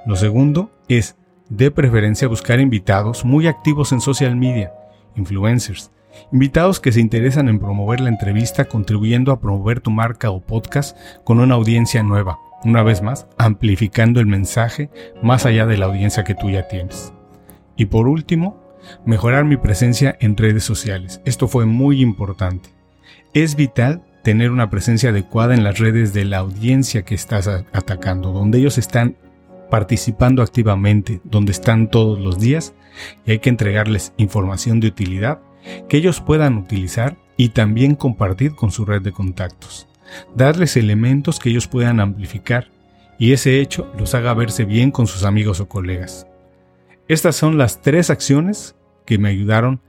Lo 0.05 0.17
segundo 0.17 0.71
es, 0.89 1.17
de 1.49 1.71
preferencia, 1.71 2.29
buscar 2.29 2.61
invitados 2.61 3.25
muy 3.25 3.47
activos 3.47 3.93
en 3.93 4.03
social 4.03 4.37
media, 4.37 4.75
influencers, 5.17 5.91
invitados 6.33 6.81
que 6.81 6.93
se 6.93 7.01
interesan 7.01 7.49
en 7.49 7.59
promover 7.59 8.01
la 8.01 8.11
entrevista 8.11 8.67
contribuyendo 8.67 9.33
a 9.33 9.41
promover 9.41 9.81
tu 9.81 9.91
marca 9.91 10.31
o 10.31 10.41
podcast 10.41 10.97
con 11.25 11.41
una 11.41 11.55
audiencia 11.55 12.03
nueva, 12.03 12.39
una 12.65 12.83
vez 12.83 13.03
más, 13.03 13.27
amplificando 13.39 14.21
el 14.21 14.27
mensaje 14.27 14.91
más 15.23 15.47
allá 15.47 15.67
de 15.67 15.77
la 15.77 15.87
audiencia 15.87 16.25
que 16.25 16.35
tú 16.35 16.51
ya 16.51 16.69
tienes. 16.69 17.13
Y 17.77 17.87
por 17.87 18.09
último, 18.09 18.63
mejorar 19.05 19.45
mi 19.45 19.57
presencia 19.57 20.17
en 20.21 20.37
redes 20.37 20.65
sociales. 20.65 21.21
Esto 21.25 21.49
fue 21.49 21.67
muy 21.67 22.01
importante. 22.01 22.71
Es 23.35 23.57
vital 23.57 24.03
tener 24.23 24.51
una 24.51 24.71
presencia 24.71 25.11
adecuada 25.11 25.55
en 25.55 25.65
las 25.65 25.79
redes 25.79 26.13
de 26.13 26.25
la 26.25 26.39
audiencia 26.39 27.03
que 27.03 27.15
estás 27.15 27.49
atacando, 27.49 28.33
donde 28.33 28.59
ellos 28.59 28.79
están 28.79 29.17
participando 29.71 30.43
activamente, 30.43 31.21
donde 31.25 31.53
están 31.53 31.89
todos 31.89 32.19
los 32.19 32.39
días 32.39 32.75
y 33.25 33.33
hay 33.33 33.39
que 33.39 33.49
entregarles 33.49 34.13
información 34.19 34.81
de 34.81 34.89
utilidad 34.89 35.41
que 35.89 35.97
ellos 35.97 36.21
puedan 36.21 36.59
utilizar 36.59 37.17
y 37.37 37.51
también 37.51 37.95
compartir 37.95 38.55
con 38.55 38.71
su 38.71 38.85
red 38.85 39.03
de 39.03 39.13
contactos. 39.13 39.89
Darles 40.35 40.77
elementos 40.77 41.39
que 41.39 41.51
ellos 41.51 41.69
puedan 41.69 42.01
amplificar 42.01 42.71
y 43.19 43.33
ese 43.33 43.61
hecho 43.61 43.93
los 43.99 44.15
haga 44.15 44.35
verse 44.35 44.65
bien 44.65 44.91
con 44.91 45.07
sus 45.07 45.25
amigos 45.25 45.61
o 45.61 45.69
colegas. 45.69 46.27
Estas 47.09 47.37
son 47.37 47.59
las 47.59 47.83
tres 47.83 48.11
acciones 48.11 48.75
que 49.07 49.19
me 49.19 49.29
ayudaron 49.29 49.81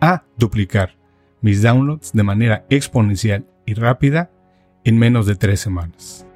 a 0.00 0.24
duplicar 0.36 0.96
mis 1.40 1.62
downloads 1.62 2.12
de 2.12 2.22
manera 2.22 2.66
exponencial 2.70 3.46
y 3.66 3.74
rápida 3.74 4.30
en 4.84 4.98
menos 4.98 5.26
de 5.26 5.36
tres 5.36 5.60
semanas. 5.60 6.26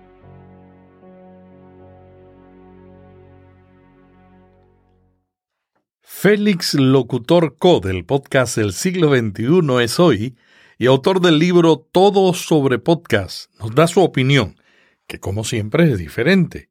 Félix 6.00 6.74
Locutor 6.74 7.56
Co 7.56 7.80
del 7.80 8.04
podcast 8.04 8.58
El 8.58 8.72
siglo 8.72 9.14
XXI 9.14 9.84
es 9.84 10.00
hoy 10.00 10.34
y 10.78 10.86
autor 10.86 11.20
del 11.20 11.38
libro 11.38 11.78
Todo 11.78 12.34
sobre 12.34 12.78
podcast, 12.78 13.50
nos 13.58 13.74
da 13.74 13.86
su 13.86 14.02
opinión, 14.02 14.60
que 15.06 15.18
como 15.18 15.42
siempre 15.42 15.90
es 15.90 15.98
diferente, 15.98 16.70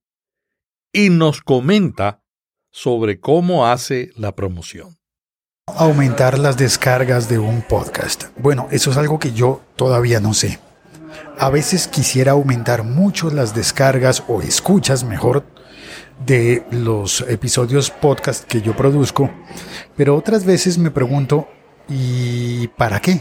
y 0.94 1.10
nos 1.10 1.42
comenta 1.42 2.22
sobre 2.72 3.20
cómo 3.20 3.66
hace 3.66 4.12
la 4.16 4.36
promoción. 4.36 4.98
Aumentar 5.68 6.38
las 6.38 6.58
descargas 6.58 7.28
de 7.30 7.40
un 7.40 7.64
podcast. 7.64 8.26
Bueno, 8.38 8.68
eso 8.70 8.92
es 8.92 8.98
algo 8.98 9.18
que 9.18 9.34
yo 9.34 9.64
todavía 9.76 10.20
no 10.20 10.36
sé. 10.36 10.60
A 11.40 11.50
veces 11.50 11.88
quisiera 11.88 12.34
aumentar 12.34 12.84
mucho 12.84 13.32
las 13.32 13.56
descargas 13.56 14.24
o 14.28 14.42
escuchas, 14.42 15.04
mejor, 15.04 15.46
de 16.26 16.64
los 16.70 17.22
episodios 17.22 17.90
podcast 17.90 18.44
que 18.44 18.62
yo 18.62 18.76
produzco, 18.76 19.32
pero 19.98 20.16
otras 20.16 20.46
veces 20.46 20.78
me 20.78 20.92
pregunto, 20.92 21.48
¿y 21.90 22.68
para 22.70 23.02
qué? 23.02 23.20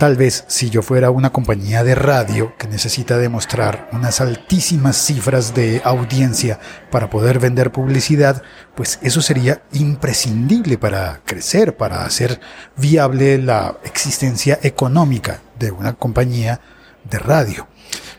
Tal 0.00 0.16
vez 0.16 0.44
si 0.46 0.70
yo 0.70 0.80
fuera 0.80 1.10
una 1.10 1.28
compañía 1.30 1.84
de 1.84 1.94
radio 1.94 2.54
que 2.56 2.66
necesita 2.66 3.18
demostrar 3.18 3.90
unas 3.92 4.22
altísimas 4.22 4.96
cifras 4.96 5.52
de 5.54 5.82
audiencia 5.84 6.58
para 6.90 7.10
poder 7.10 7.38
vender 7.38 7.70
publicidad, 7.70 8.42
pues 8.74 8.98
eso 9.02 9.20
sería 9.20 9.60
imprescindible 9.74 10.78
para 10.78 11.20
crecer, 11.26 11.76
para 11.76 12.06
hacer 12.06 12.40
viable 12.78 13.36
la 13.36 13.76
existencia 13.84 14.58
económica 14.62 15.42
de 15.58 15.70
una 15.70 15.92
compañía 15.92 16.62
de 17.04 17.18
radio. 17.18 17.68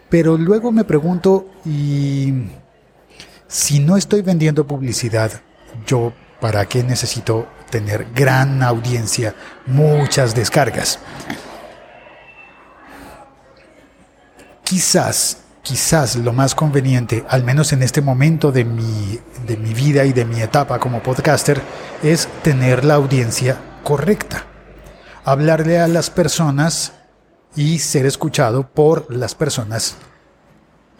Pero 0.08 0.38
luego 0.38 0.72
me 0.72 0.84
pregunto, 0.84 1.50
¿y 1.66 2.44
si 3.48 3.80
no 3.80 3.98
estoy 3.98 4.22
vendiendo 4.22 4.68
publicidad, 4.68 5.32
yo 5.88 6.14
para 6.40 6.64
qué 6.68 6.84
necesito 6.84 7.48
tener 7.72 8.06
gran 8.14 8.62
audiencia, 8.62 9.34
muchas 9.66 10.36
descargas? 10.36 11.00
Quizás, 14.72 15.40
quizás 15.64 16.16
lo 16.16 16.32
más 16.32 16.56
conveniente, 16.56 17.26
al 17.28 17.44
menos 17.44 17.74
en 17.74 17.84
este 17.84 18.02
momento 18.02 18.54
de 18.54 18.64
mi, 18.64 19.20
de 19.46 19.58
mi 19.58 19.74
vida 19.74 20.06
y 20.06 20.14
de 20.14 20.24
mi 20.24 20.40
etapa 20.40 20.80
como 20.80 21.04
podcaster, 21.04 21.62
es 22.02 22.30
tener 22.42 22.86
la 22.86 22.94
audiencia 22.94 23.58
correcta. 23.84 24.46
Hablarle 25.26 25.78
a 25.78 25.90
las 25.90 26.10
personas 26.10 26.94
y 27.54 27.80
ser 27.80 28.06
escuchado 28.06 28.66
por 28.66 29.14
las 29.14 29.36
personas 29.36 29.98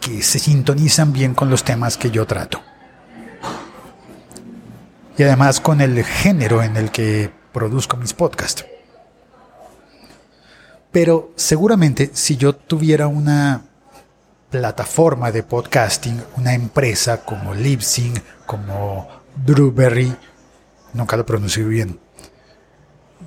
que 0.00 0.22
se 0.22 0.38
sintonizan 0.38 1.14
bien 1.14 1.32
con 1.32 1.48
los 1.48 1.64
temas 1.64 1.96
que 1.96 2.10
yo 2.10 2.26
trato. 2.26 2.60
Y 5.16 5.22
además 5.22 5.60
con 5.60 5.80
el 5.80 6.04
género 6.04 6.62
en 6.62 6.76
el 6.76 6.90
que 6.90 7.32
produzco 7.54 7.96
mis 7.96 8.12
podcasts. 8.12 8.66
Pero 10.92 11.32
seguramente 11.36 12.10
si 12.12 12.36
yo 12.36 12.54
tuviera 12.54 13.08
una 13.08 13.62
plataforma 14.50 15.32
de 15.32 15.42
podcasting, 15.42 16.22
una 16.36 16.52
empresa 16.52 17.24
como 17.24 17.54
Libsyn, 17.54 18.12
como 18.44 19.08
Brewberry, 19.46 20.14
nunca 20.92 21.16
lo 21.16 21.24
pronuncio 21.24 21.66
bien, 21.66 21.98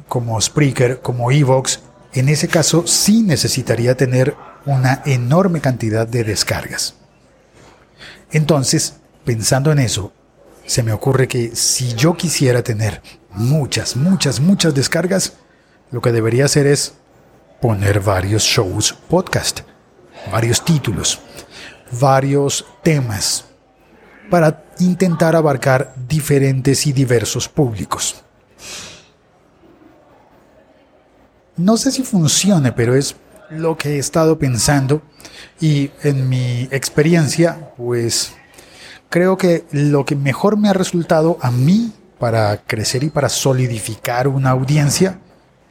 como 0.07 0.39
Spreaker, 0.39 1.01
como 1.01 1.31
Evox, 1.31 1.79
en 2.13 2.29
ese 2.29 2.47
caso 2.47 2.85
sí 2.85 3.23
necesitaría 3.23 3.97
tener 3.97 4.35
una 4.67 5.01
enorme 5.05 5.59
cantidad 5.59 6.07
de 6.07 6.23
descargas. 6.23 6.93
Entonces, 8.31 8.97
pensando 9.23 9.71
en 9.71 9.79
eso, 9.79 10.13
se 10.65 10.83
me 10.83 10.93
ocurre 10.93 11.27
que 11.27 11.55
si 11.55 11.93
yo 11.95 12.15
quisiera 12.15 12.63
tener 12.63 13.01
muchas, 13.31 13.95
muchas, 13.95 14.39
muchas 14.39 14.75
descargas, 14.75 15.33
lo 15.91 16.01
que 16.01 16.11
debería 16.11 16.45
hacer 16.45 16.67
es 16.67 16.93
poner 17.61 17.99
varios 17.99 18.43
shows 18.43 18.93
podcast, 18.93 19.61
varios 20.31 20.63
títulos, 20.63 21.19
varios 21.99 22.65
temas 22.83 23.45
para 24.29 24.65
intentar 24.79 25.35
abarcar 25.35 25.93
diferentes 26.07 26.87
y 26.87 26.93
diversos 26.93 27.47
públicos. 27.47 28.23
No 31.57 31.77
sé 31.77 31.91
si 31.91 32.03
funcione, 32.03 32.71
pero 32.71 32.95
es 32.95 33.15
lo 33.49 33.77
que 33.77 33.95
he 33.95 33.99
estado 33.99 34.37
pensando 34.37 35.01
y 35.61 35.91
en 36.03 36.27
mi 36.27 36.67
experiencia, 36.71 37.71
pues 37.77 38.33
creo 39.09 39.37
que 39.37 39.65
lo 39.71 40.05
que 40.05 40.15
mejor 40.15 40.57
me 40.57 40.67
ha 40.67 40.73
resultado 40.73 41.37
a 41.41 41.51
mí 41.51 41.93
para 42.19 42.57
crecer 42.57 43.03
y 43.03 43.09
para 43.09 43.29
solidificar 43.29 44.27
una 44.27 44.49
audiencia 44.49 45.19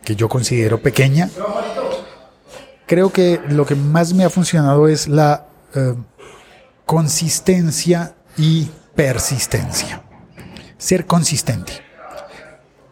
que 0.05 0.17
yo 0.17 0.29
considero 0.29 0.81
pequeña, 0.81 1.31
creo 2.87 3.11
que 3.13 3.41
lo 3.49 3.67
que 3.67 3.75
más 3.75 4.13
me 4.13 4.25
ha 4.25 4.31
funcionado 4.31 4.89
es 4.89 5.09
la 5.09 5.47
eh, 5.75 5.95
consistencia 6.87 8.15
y 8.37 8.71
persistencia. 8.95 10.03
Ser 10.79 11.07
consistente. 11.07 11.73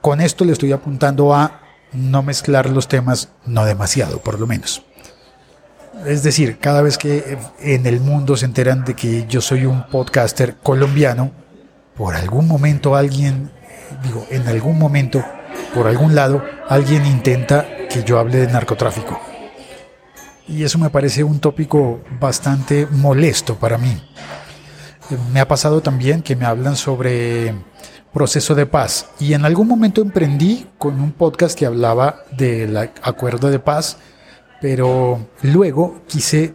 Con 0.00 0.21
esto 0.21 0.45
le 0.45 0.52
estoy 0.52 0.73
apuntando 0.73 1.35
a 1.35 1.61
no 1.92 2.23
mezclar 2.23 2.71
los 2.71 2.88
temas, 2.88 3.28
no 3.45 3.64
demasiado, 3.64 4.19
por 4.19 4.40
lo 4.40 4.47
menos. 4.47 4.83
Es 6.07 6.23
decir, 6.23 6.59
cada 6.59 6.83
vez 6.83 6.99
que 6.99 7.38
en 7.61 7.87
el 7.87 8.00
mundo 8.00 8.37
se 8.37 8.47
enteran 8.47 8.85
de 8.85 8.95
que 8.95 9.26
yo 9.28 9.40
soy 9.40 9.66
un 9.66 9.87
podcaster 9.88 10.57
colombiano, 10.57 11.31
por 11.97 12.16
algún 12.16 12.49
momento 12.49 12.97
alguien, 12.97 13.50
digo, 14.02 14.26
en 14.31 14.49
algún 14.49 14.78
momento, 14.78 15.23
por 15.75 15.87
algún 15.87 16.14
lado, 16.14 16.45
alguien 16.69 17.07
intenta 17.07 17.67
que 17.88 18.05
yo 18.05 18.19
hable 18.19 18.38
de 18.38 18.52
narcotráfico 18.52 19.21
y 20.49 20.64
eso 20.64 20.79
me 20.79 20.91
parece 20.91 21.25
un 21.25 21.38
tópico 21.41 22.00
bastante 22.21 22.87
molesto 22.91 23.57
para 23.57 23.79
mí. 23.79 24.02
Me 25.33 25.41
ha 25.41 25.49
pasado 25.49 25.81
también 25.81 26.23
que 26.23 26.37
me 26.37 26.45
hablan 26.45 26.76
sobre 26.76 27.55
proceso 28.12 28.55
de 28.55 28.67
paz 28.67 29.07
y 29.19 29.33
en 29.33 29.45
algún 29.45 29.69
momento 29.69 30.02
emprendí 30.02 30.67
con 30.79 31.00
un 31.00 31.12
podcast 31.12 31.59
que 31.59 31.67
hablaba 31.67 32.25
del 32.37 32.76
acuerdo 32.76 33.50
de 33.50 33.59
paz, 33.59 33.97
pero 34.61 35.26
luego 35.43 36.02
quise 36.07 36.55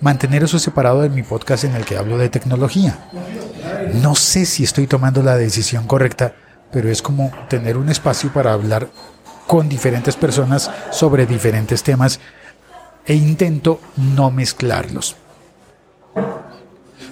mantener 0.00 0.44
eso 0.44 0.58
separado 0.58 1.02
de 1.02 1.08
mi 1.08 1.22
podcast 1.22 1.64
en 1.64 1.74
el 1.74 1.84
que 1.84 1.96
hablo 1.96 2.18
de 2.18 2.28
tecnología. 2.28 3.08
No 4.02 4.14
sé 4.14 4.44
si 4.44 4.64
estoy 4.64 4.86
tomando 4.86 5.22
la 5.22 5.36
decisión 5.36 5.86
correcta, 5.86 6.34
pero 6.74 6.90
es 6.90 7.02
como 7.02 7.30
tener 7.48 7.76
un 7.76 7.88
espacio 7.88 8.32
para 8.32 8.52
hablar 8.52 8.88
con 9.46 9.68
diferentes 9.68 10.16
personas 10.16 10.68
sobre 10.90 11.24
diferentes 11.24 11.84
temas 11.84 12.18
e 13.06 13.14
intento 13.14 13.80
no 13.96 14.32
mezclarlos. 14.32 15.14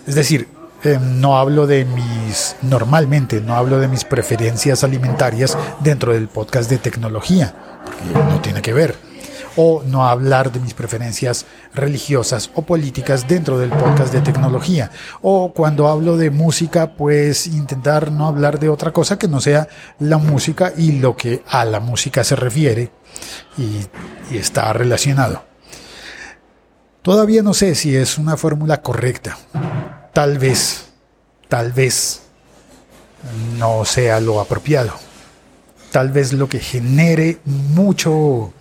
Es 0.04 0.16
decir, 0.16 0.48
eh, 0.82 0.98
no 1.00 1.38
hablo 1.38 1.68
de 1.68 1.84
mis, 1.84 2.56
normalmente 2.62 3.40
no 3.40 3.54
hablo 3.54 3.78
de 3.78 3.86
mis 3.86 4.02
preferencias 4.02 4.82
alimentarias 4.82 5.56
dentro 5.78 6.12
del 6.12 6.26
podcast 6.26 6.68
de 6.68 6.78
tecnología, 6.78 7.54
porque 7.84 8.18
no 8.18 8.40
tiene 8.40 8.62
que 8.62 8.72
ver. 8.72 8.96
O 9.56 9.82
no 9.84 10.06
hablar 10.06 10.50
de 10.50 10.60
mis 10.60 10.74
preferencias 10.74 11.46
religiosas 11.74 12.50
o 12.54 12.62
políticas 12.62 13.28
dentro 13.28 13.58
del 13.58 13.70
podcast 13.70 14.12
de 14.12 14.20
tecnología. 14.20 14.90
O 15.20 15.52
cuando 15.52 15.88
hablo 15.88 16.16
de 16.16 16.30
música, 16.30 16.94
pues 16.94 17.46
intentar 17.46 18.10
no 18.10 18.26
hablar 18.26 18.58
de 18.58 18.68
otra 18.68 18.92
cosa 18.92 19.18
que 19.18 19.28
no 19.28 19.40
sea 19.40 19.68
la 19.98 20.18
música 20.18 20.72
y 20.76 20.92
lo 20.92 21.16
que 21.16 21.42
a 21.48 21.64
la 21.64 21.80
música 21.80 22.24
se 22.24 22.36
refiere 22.36 22.90
y, 23.58 23.86
está 24.36 24.72
relacionado. 24.72 25.44
Todavía 27.02 27.42
no 27.42 27.52
sé 27.52 27.74
si 27.74 27.94
es 27.96 28.16
una 28.16 28.36
fórmula 28.36 28.80
correcta. 28.80 29.36
Tal 30.12 30.38
vez, 30.38 30.86
tal 31.48 31.72
vez 31.72 32.22
no 33.58 33.84
sea 33.84 34.20
lo 34.20 34.40
apropiado. 34.40 34.92
Tal 35.90 36.10
vez 36.10 36.32
lo 36.32 36.48
que 36.48 36.60
genere 36.60 37.38
mucho 37.44 38.54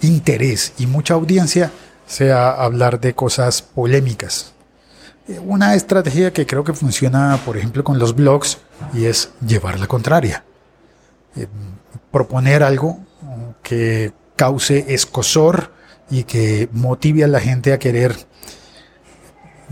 interés 0.00 0.72
y 0.78 0.86
mucha 0.86 1.14
audiencia 1.14 1.70
sea 2.06 2.50
hablar 2.50 3.00
de 3.00 3.14
cosas 3.14 3.62
polémicas. 3.62 4.52
Una 5.44 5.74
estrategia 5.74 6.32
que 6.32 6.46
creo 6.46 6.64
que 6.64 6.72
funciona, 6.72 7.38
por 7.44 7.56
ejemplo, 7.56 7.84
con 7.84 7.98
los 7.98 8.14
blogs 8.14 8.58
y 8.94 9.04
es 9.04 9.30
llevar 9.46 9.78
la 9.78 9.86
contraria. 9.86 10.44
Eh, 11.36 11.46
proponer 12.10 12.62
algo 12.62 12.98
que 13.62 14.12
cause 14.36 14.86
escosor 14.88 15.72
y 16.10 16.24
que 16.24 16.70
motive 16.72 17.24
a 17.24 17.28
la 17.28 17.40
gente 17.40 17.74
a 17.74 17.78
querer 17.78 18.16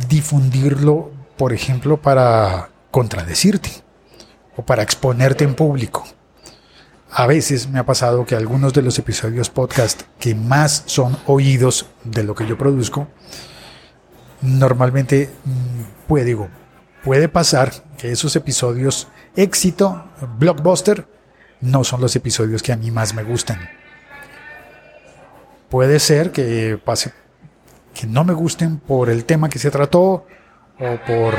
difundirlo, 0.09 1.11
por 1.39 1.55
ejemplo, 1.55 1.97
para 2.03 2.69
contradecirte 2.91 3.71
o 4.57 4.63
para 4.63 4.83
exponerte 4.83 5.45
en 5.45 5.55
público. 5.55 6.05
A 7.11 7.27
veces 7.27 7.69
me 7.69 7.79
ha 7.79 7.87
pasado 7.87 8.27
que 8.27 8.35
algunos 8.35 8.73
de 8.75 8.83
los 8.83 8.99
episodios 8.99 9.49
podcast 9.49 10.03
que 10.19 10.35
más 10.35 10.83
son 10.87 11.17
oídos 11.27 11.87
de 12.05 12.25
lo 12.25 12.35
que 12.35 12.47
yo 12.47 12.59
produzco, 12.59 13.09
normalmente 14.43 15.31
mm, 15.45 16.07
puede, 16.09 16.25
digo, 16.27 16.49
puede 17.05 17.29
pasar 17.29 17.73
que 17.97 18.13
esos 18.13 18.35
episodios 18.37 19.09
éxito, 19.37 20.05
blockbuster, 20.39 21.07
no 21.61 21.85
son 21.85 22.01
los 22.01 22.15
episodios 22.17 22.63
que 22.63 22.73
a 22.73 22.77
mí 22.77 22.91
más 22.91 23.15
me 23.15 23.23
gustan. 23.23 23.69
Puede 25.69 26.01
ser 26.01 26.33
que 26.33 26.79
pase 26.85 27.13
que 27.95 28.07
no 28.07 28.25
me 28.25 28.35
gusten 28.35 28.79
por 28.79 29.09
el 29.09 29.25
tema 29.25 29.49
que 29.49 29.59
se 29.59 29.71
trató 29.71 30.27
o 30.79 30.99
por 31.07 31.35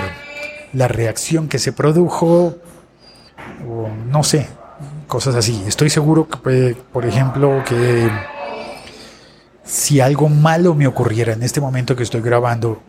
la 0.73 0.87
reacción 0.87 1.47
que 1.47 1.59
se 1.59 1.71
produjo 1.71 2.57
o 3.69 3.89
no 4.09 4.23
sé, 4.23 4.47
cosas 5.07 5.35
así. 5.35 5.63
Estoy 5.65 5.89
seguro 5.89 6.27
que, 6.27 6.75
por 6.91 7.05
ejemplo, 7.05 7.63
que 7.65 8.09
si 9.63 9.99
algo 9.99 10.29
malo 10.29 10.75
me 10.75 10.87
ocurriera 10.87 11.33
en 11.33 11.43
este 11.43 11.61
momento 11.61 11.95
que 11.95 12.03
estoy 12.03 12.21
grabando, 12.21 12.81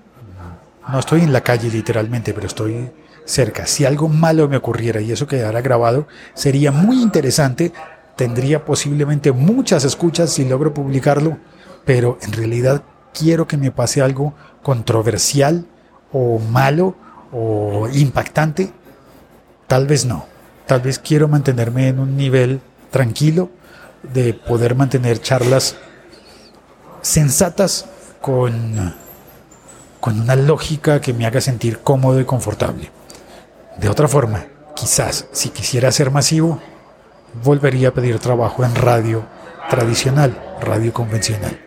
no 0.88 0.98
estoy 0.98 1.22
en 1.22 1.32
la 1.32 1.42
calle 1.42 1.70
literalmente, 1.70 2.32
pero 2.32 2.46
estoy 2.46 2.90
cerca. 3.24 3.66
Si 3.66 3.84
algo 3.84 4.08
malo 4.08 4.48
me 4.48 4.56
ocurriera 4.56 5.00
y 5.00 5.12
eso 5.12 5.26
quedara 5.26 5.60
grabado, 5.60 6.06
sería 6.34 6.72
muy 6.72 7.02
interesante. 7.02 7.72
Tendría 8.16 8.64
posiblemente 8.64 9.32
muchas 9.32 9.84
escuchas 9.84 10.32
si 10.32 10.44
logro 10.44 10.74
publicarlo, 10.74 11.38
pero 11.84 12.18
en 12.22 12.32
realidad 12.32 12.82
quiero 13.12 13.46
que 13.46 13.56
me 13.56 13.70
pase 13.70 14.02
algo 14.02 14.34
controversial 14.62 15.66
o 16.12 16.38
malo 16.38 16.96
o 17.32 17.88
impactante. 17.92 18.72
Tal 19.66 19.86
vez 19.86 20.04
no. 20.04 20.27
Tal 20.68 20.82
vez 20.82 20.98
quiero 20.98 21.28
mantenerme 21.28 21.88
en 21.88 21.98
un 21.98 22.14
nivel 22.14 22.60
tranquilo 22.90 23.48
de 24.02 24.34
poder 24.34 24.74
mantener 24.74 25.18
charlas 25.20 25.76
sensatas 27.00 27.86
con, 28.20 28.94
con 29.98 30.20
una 30.20 30.36
lógica 30.36 31.00
que 31.00 31.14
me 31.14 31.24
haga 31.24 31.40
sentir 31.40 31.78
cómodo 31.78 32.20
y 32.20 32.26
confortable. 32.26 32.90
De 33.78 33.88
otra 33.88 34.08
forma, 34.08 34.44
quizás 34.76 35.26
si 35.32 35.48
quisiera 35.48 35.90
ser 35.90 36.10
masivo, 36.10 36.60
volvería 37.42 37.88
a 37.88 37.94
pedir 37.94 38.18
trabajo 38.18 38.62
en 38.62 38.74
radio 38.74 39.24
tradicional, 39.70 40.38
radio 40.60 40.92
convencional. 40.92 41.58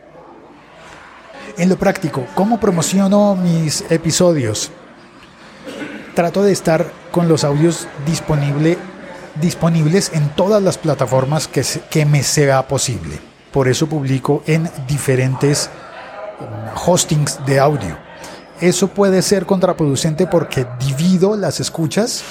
En 1.57 1.69
lo 1.69 1.77
práctico, 1.77 2.27
¿cómo 2.35 2.59
promociono 2.59 3.35
mis 3.35 3.83
episodios? 3.89 4.69
Trato 6.13 6.43
de 6.43 6.51
estar 6.51 6.85
con 7.11 7.27
los 7.27 7.43
audios 7.43 7.87
disponible, 8.05 8.77
disponibles 9.39 10.11
en 10.13 10.29
todas 10.29 10.61
las 10.61 10.77
plataformas 10.77 11.47
que, 11.47 11.63
que 11.89 12.05
me 12.05 12.23
sea 12.23 12.67
posible. 12.67 13.19
Por 13.51 13.67
eso 13.67 13.87
publico 13.87 14.43
en 14.47 14.69
diferentes 14.87 15.69
hostings 16.85 17.45
de 17.45 17.59
audio. 17.59 17.97
Eso 18.59 18.87
puede 18.87 19.21
ser 19.21 19.45
contraproducente 19.45 20.27
porque 20.27 20.65
divido 20.79 21.35
las 21.35 21.59
escuchas 21.59 22.23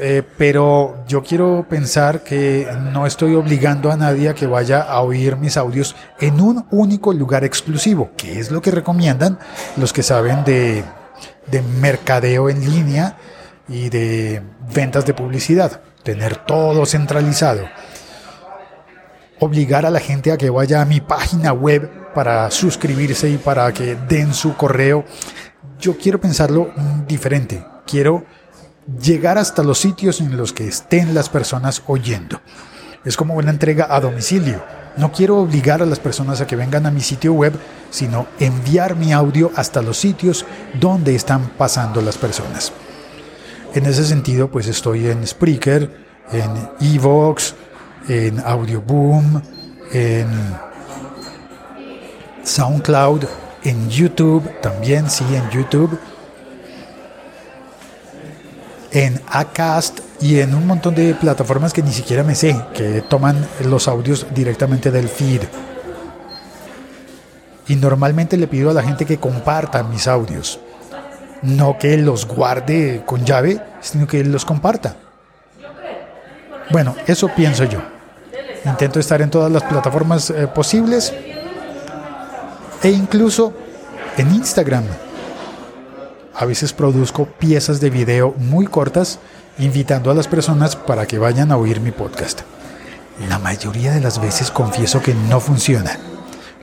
eh, 0.00 0.22
pero 0.38 1.04
yo 1.06 1.22
quiero 1.22 1.66
pensar 1.68 2.24
que 2.24 2.66
no 2.92 3.06
estoy 3.06 3.34
obligando 3.34 3.92
a 3.92 3.96
nadie 3.96 4.28
a 4.28 4.34
que 4.34 4.46
vaya 4.46 4.80
a 4.80 5.00
oír 5.02 5.36
mis 5.36 5.56
audios 5.56 5.94
en 6.20 6.40
un 6.40 6.66
único 6.70 7.12
lugar 7.12 7.44
exclusivo, 7.44 8.10
que 8.16 8.40
es 8.40 8.50
lo 8.50 8.60
que 8.60 8.70
recomiendan 8.70 9.38
los 9.76 9.92
que 9.92 10.02
saben 10.02 10.42
de, 10.44 10.82
de 11.46 11.62
mercadeo 11.62 12.48
en 12.48 12.68
línea 12.68 13.16
y 13.68 13.88
de 13.88 14.42
ventas 14.74 15.06
de 15.06 15.14
publicidad, 15.14 15.80
tener 16.02 16.36
todo 16.36 16.86
centralizado. 16.86 17.66
Obligar 19.40 19.84
a 19.86 19.90
la 19.90 20.00
gente 20.00 20.32
a 20.32 20.36
que 20.36 20.50
vaya 20.50 20.80
a 20.80 20.84
mi 20.84 21.00
página 21.00 21.52
web 21.52 22.12
para 22.14 22.50
suscribirse 22.50 23.28
y 23.28 23.36
para 23.36 23.72
que 23.72 23.96
den 23.96 24.32
su 24.32 24.56
correo. 24.56 25.04
Yo 25.80 25.98
quiero 25.98 26.20
pensarlo 26.20 26.72
diferente. 27.06 27.64
Quiero 27.86 28.24
llegar 29.00 29.38
hasta 29.38 29.62
los 29.62 29.78
sitios 29.78 30.20
en 30.20 30.36
los 30.36 30.52
que 30.52 30.68
estén 30.68 31.14
las 31.14 31.28
personas 31.28 31.82
oyendo. 31.86 32.40
Es 33.04 33.16
como 33.16 33.34
una 33.34 33.50
entrega 33.50 33.88
a 33.90 34.00
domicilio. 34.00 34.62
No 34.96 35.10
quiero 35.10 35.38
obligar 35.38 35.82
a 35.82 35.86
las 35.86 35.98
personas 35.98 36.40
a 36.40 36.46
que 36.46 36.56
vengan 36.56 36.86
a 36.86 36.90
mi 36.90 37.00
sitio 37.00 37.32
web, 37.32 37.52
sino 37.90 38.26
enviar 38.38 38.94
mi 38.94 39.12
audio 39.12 39.50
hasta 39.56 39.82
los 39.82 39.98
sitios 39.98 40.46
donde 40.80 41.14
están 41.14 41.50
pasando 41.58 42.00
las 42.00 42.16
personas. 42.16 42.72
En 43.74 43.86
ese 43.86 44.04
sentido, 44.04 44.48
pues 44.50 44.66
estoy 44.68 45.08
en 45.08 45.26
Spreaker, 45.26 45.90
en 46.32 46.50
Evox, 46.80 47.54
en 48.08 48.40
Audioboom, 48.40 49.42
en 49.92 50.28
SoundCloud, 52.44 53.24
en 53.64 53.90
YouTube, 53.90 54.48
también 54.60 55.10
sí, 55.10 55.24
en 55.34 55.50
YouTube 55.50 55.98
en 58.94 59.20
Acast 59.28 59.98
y 60.20 60.38
en 60.38 60.54
un 60.54 60.68
montón 60.68 60.94
de 60.94 61.14
plataformas 61.14 61.72
que 61.72 61.82
ni 61.82 61.92
siquiera 61.92 62.22
me 62.22 62.36
sé, 62.36 62.56
que 62.72 63.02
toman 63.02 63.44
los 63.64 63.88
audios 63.88 64.26
directamente 64.32 64.92
del 64.92 65.08
feed. 65.08 65.42
Y 67.66 67.74
normalmente 67.74 68.36
le 68.36 68.46
pido 68.46 68.70
a 68.70 68.72
la 68.72 68.82
gente 68.82 69.04
que 69.04 69.18
comparta 69.18 69.82
mis 69.82 70.06
audios. 70.06 70.60
No 71.44 71.78
que 71.78 71.96
los 71.96 72.26
guarde 72.26 73.02
con 73.06 73.24
llave, 73.24 73.60
sino 73.80 74.06
que 74.06 74.24
los 74.24 74.44
comparta. 74.44 74.96
Bueno, 76.70 76.96
eso 77.06 77.28
pienso 77.28 77.64
yo. 77.64 77.80
Intento 78.64 78.98
estar 78.98 79.20
en 79.20 79.30
todas 79.30 79.52
las 79.52 79.62
plataformas 79.62 80.30
eh, 80.30 80.46
posibles 80.46 81.12
e 82.82 82.88
incluso 82.90 83.52
en 84.16 84.34
Instagram 84.34 84.84
a 86.36 86.44
veces 86.46 86.72
produzco 86.72 87.26
piezas 87.26 87.80
de 87.80 87.90
video 87.90 88.34
muy 88.38 88.66
cortas 88.66 89.20
invitando 89.58 90.10
a 90.10 90.14
las 90.14 90.26
personas 90.26 90.74
para 90.74 91.06
que 91.06 91.18
vayan 91.18 91.52
a 91.52 91.56
oír 91.56 91.80
mi 91.80 91.92
podcast. 91.92 92.40
La 93.28 93.38
mayoría 93.38 93.92
de 93.92 94.00
las 94.00 94.20
veces 94.20 94.50
confieso 94.50 95.00
que 95.00 95.14
no 95.14 95.38
funciona. 95.38 95.96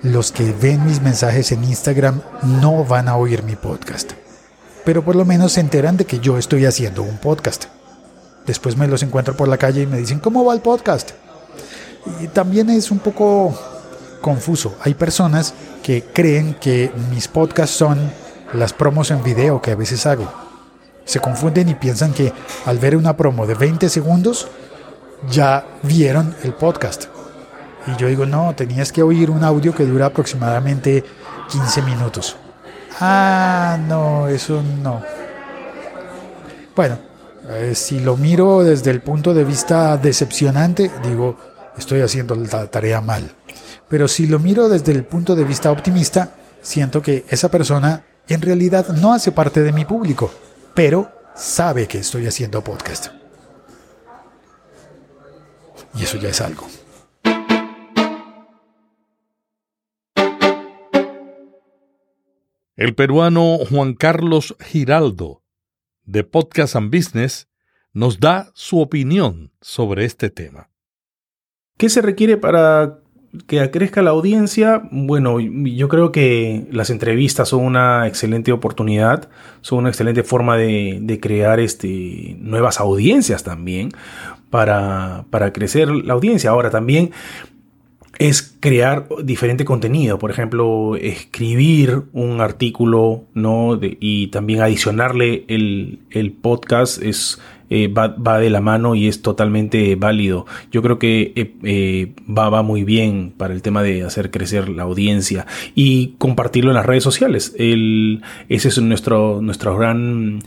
Los 0.02 0.32
que 0.34 0.52
ven 0.52 0.86
mis 0.86 1.02
mensajes 1.02 1.52
en 1.54 1.64
Instagram 1.64 2.22
no 2.60 2.84
van 2.84 3.08
a 3.08 3.16
oír 3.16 3.44
mi 3.44 3.56
podcast. 3.56 4.12
Pero 4.86 5.04
por 5.04 5.16
lo 5.16 5.26
menos 5.26 5.54
se 5.54 5.62
enteran 5.62 5.98
de 5.98 6.06
que 6.06 6.20
yo 6.20 6.38
estoy 6.38 6.66
haciendo 6.66 7.04
un 7.04 7.18
podcast. 7.18 7.66
Después 8.46 8.78
me 8.78 8.88
los 8.88 9.04
encuentro 9.04 9.36
por 9.36 9.48
la 9.48 9.58
calle 9.58 9.84
y 9.84 9.88
me 9.88 9.98
dicen, 9.98 10.20
¿cómo 10.20 10.44
va 10.44 10.54
el 10.54 10.62
podcast? 10.62 11.12
Y 12.20 12.28
también 12.28 12.70
es 12.70 12.90
un 12.90 13.00
poco 13.00 13.54
confuso. 14.22 14.76
Hay 14.82 14.94
personas 14.94 15.54
que 15.84 16.04
creen 16.04 16.56
que 16.56 16.92
mis 17.12 17.28
podcasts 17.28 17.76
son 17.76 18.12
las 18.54 18.74
promos 18.74 19.12
en 19.12 19.24
video 19.24 19.62
que 19.62 19.72
a 19.72 19.76
veces 19.76 20.06
hago. 20.06 20.32
Se 21.06 21.20
confunden 21.20 21.70
y 21.70 21.76
piensan 21.76 22.14
que 22.14 22.34
al 22.66 22.80
ver 22.80 22.96
una 22.96 23.18
promo 23.18 23.46
de 23.46 23.56
20 23.56 23.90
segundos 23.90 24.48
ya 25.30 25.66
vieron 25.84 26.36
el 26.44 26.54
podcast. 26.54 27.06
Y 27.88 27.96
yo 28.00 28.08
digo, 28.08 28.26
no, 28.26 28.54
tenías 28.56 28.92
que 28.92 29.04
oír 29.04 29.30
un 29.30 29.44
audio 29.44 29.74
que 29.74 29.86
dura 29.86 30.08
aproximadamente 30.08 31.04
15 31.50 31.82
minutos. 31.82 32.38
Ah, 33.04 33.80
no, 33.88 34.28
eso 34.28 34.62
no. 34.62 35.02
Bueno, 36.76 37.00
eh, 37.50 37.74
si 37.74 38.00
lo 38.00 38.16
miro 38.16 38.64
desde 38.64 38.92
el 38.92 39.02
punto 39.02 39.34
de 39.34 39.44
vista 39.44 39.98
decepcionante, 39.98 40.92
digo, 41.04 41.36
estoy 41.76 42.02
haciendo 42.02 42.36
la 42.36 42.68
tarea 42.68 43.02
mal. 43.02 43.32
Pero 43.90 44.08
si 44.08 44.28
lo 44.28 44.38
miro 44.38 44.70
desde 44.70 44.92
el 44.92 45.04
punto 45.04 45.36
de 45.36 45.44
vista 45.44 45.72
optimista, 45.72 46.36
siento 46.62 47.02
que 47.02 47.26
esa 47.28 47.50
persona 47.50 48.06
en 48.28 48.40
realidad 48.40 48.88
no 48.90 49.14
hace 49.14 49.32
parte 49.32 49.62
de 49.62 49.74
mi 49.74 49.84
público, 49.84 50.32
pero 50.76 51.12
sabe 51.36 51.88
que 51.88 51.98
estoy 51.98 52.28
haciendo 52.28 52.64
podcast. 52.64 53.08
Y 55.96 56.04
eso 56.04 56.18
ya 56.18 56.30
es 56.30 56.40
algo. 56.40 56.68
El 62.78 62.96
peruano 62.96 63.58
Juan 63.70 63.96
Carlos 63.96 64.56
Giraldo, 64.62 65.44
de 66.06 66.24
Podcast 66.24 66.78
and 66.78 66.90
Business, 66.96 67.50
nos 67.92 68.22
da 68.22 68.50
su 68.54 68.80
opinión 68.80 69.52
sobre 69.60 70.06
este 70.06 70.30
tema. 70.30 70.70
¿Qué 71.78 71.90
se 71.90 72.02
requiere 72.02 72.38
para 72.38 73.00
que 73.46 73.70
crezca 73.72 74.02
la 74.02 74.12
audiencia? 74.12 74.84
Bueno, 74.90 75.42
yo 75.42 75.90
creo 75.90 76.14
que 76.14 76.66
las 76.72 76.90
entrevistas 76.90 77.50
son 77.50 77.66
una 77.66 78.08
excelente 78.08 78.54
oportunidad, 78.54 79.30
son 79.60 79.80
una 79.80 79.90
excelente 79.90 80.24
forma 80.24 80.56
de, 80.56 81.20
crear 81.22 81.60
este, 81.60 82.38
nuevas 82.40 82.80
audiencias 82.80 83.44
también 83.44 83.92
para, 84.50 85.26
para 85.30 85.52
crecer 85.52 85.90
la 85.90 86.14
audiencia. 86.14 86.52
Ahora 86.52 86.70
también 86.70 87.12
es 88.22 88.56
crear 88.60 89.08
diferente 89.24 89.66
contenido, 89.66 90.20
por 90.20 90.30
ejemplo, 90.30 90.96
escribir 90.96 92.04
un 92.14 92.40
artículo, 92.40 93.24
¿no? 93.34 93.80
y 93.82 94.28
también 94.28 94.62
adicionarle 94.62 95.44
el, 95.48 96.38
podcast 96.40 97.02
es, 97.02 97.42
eh, 97.72 97.88
va, 97.88 98.38
de 98.38 98.52
la 98.52 98.62
mano 98.62 98.94
y 98.94 99.08
es 99.08 99.24
totalmente 99.24 99.96
válido. 99.96 100.46
Yo 100.72 100.84
creo 100.84 101.00
que 101.00 101.34
eh, 101.36 101.56
eh, 101.64 102.14
va, 102.30 102.52
va, 102.52 102.62
muy 102.62 102.84
bien 102.84 103.34
para 103.36 103.56
el 103.56 103.64
tema 103.64 103.82
de 103.82 104.04
hacer 104.04 104.30
crecer 104.30 104.70
la 104.70 104.84
audiencia 104.84 105.48
y 105.74 106.14
compartirlo 106.20 106.70
en 106.70 106.76
las 106.76 106.86
redes 106.86 107.04
sociales. 107.04 107.56
El, 107.58 108.22
ese 108.50 108.68
es 108.68 108.80
nuestro, 108.80 109.42
nuestro 109.42 109.76
gran 109.76 110.44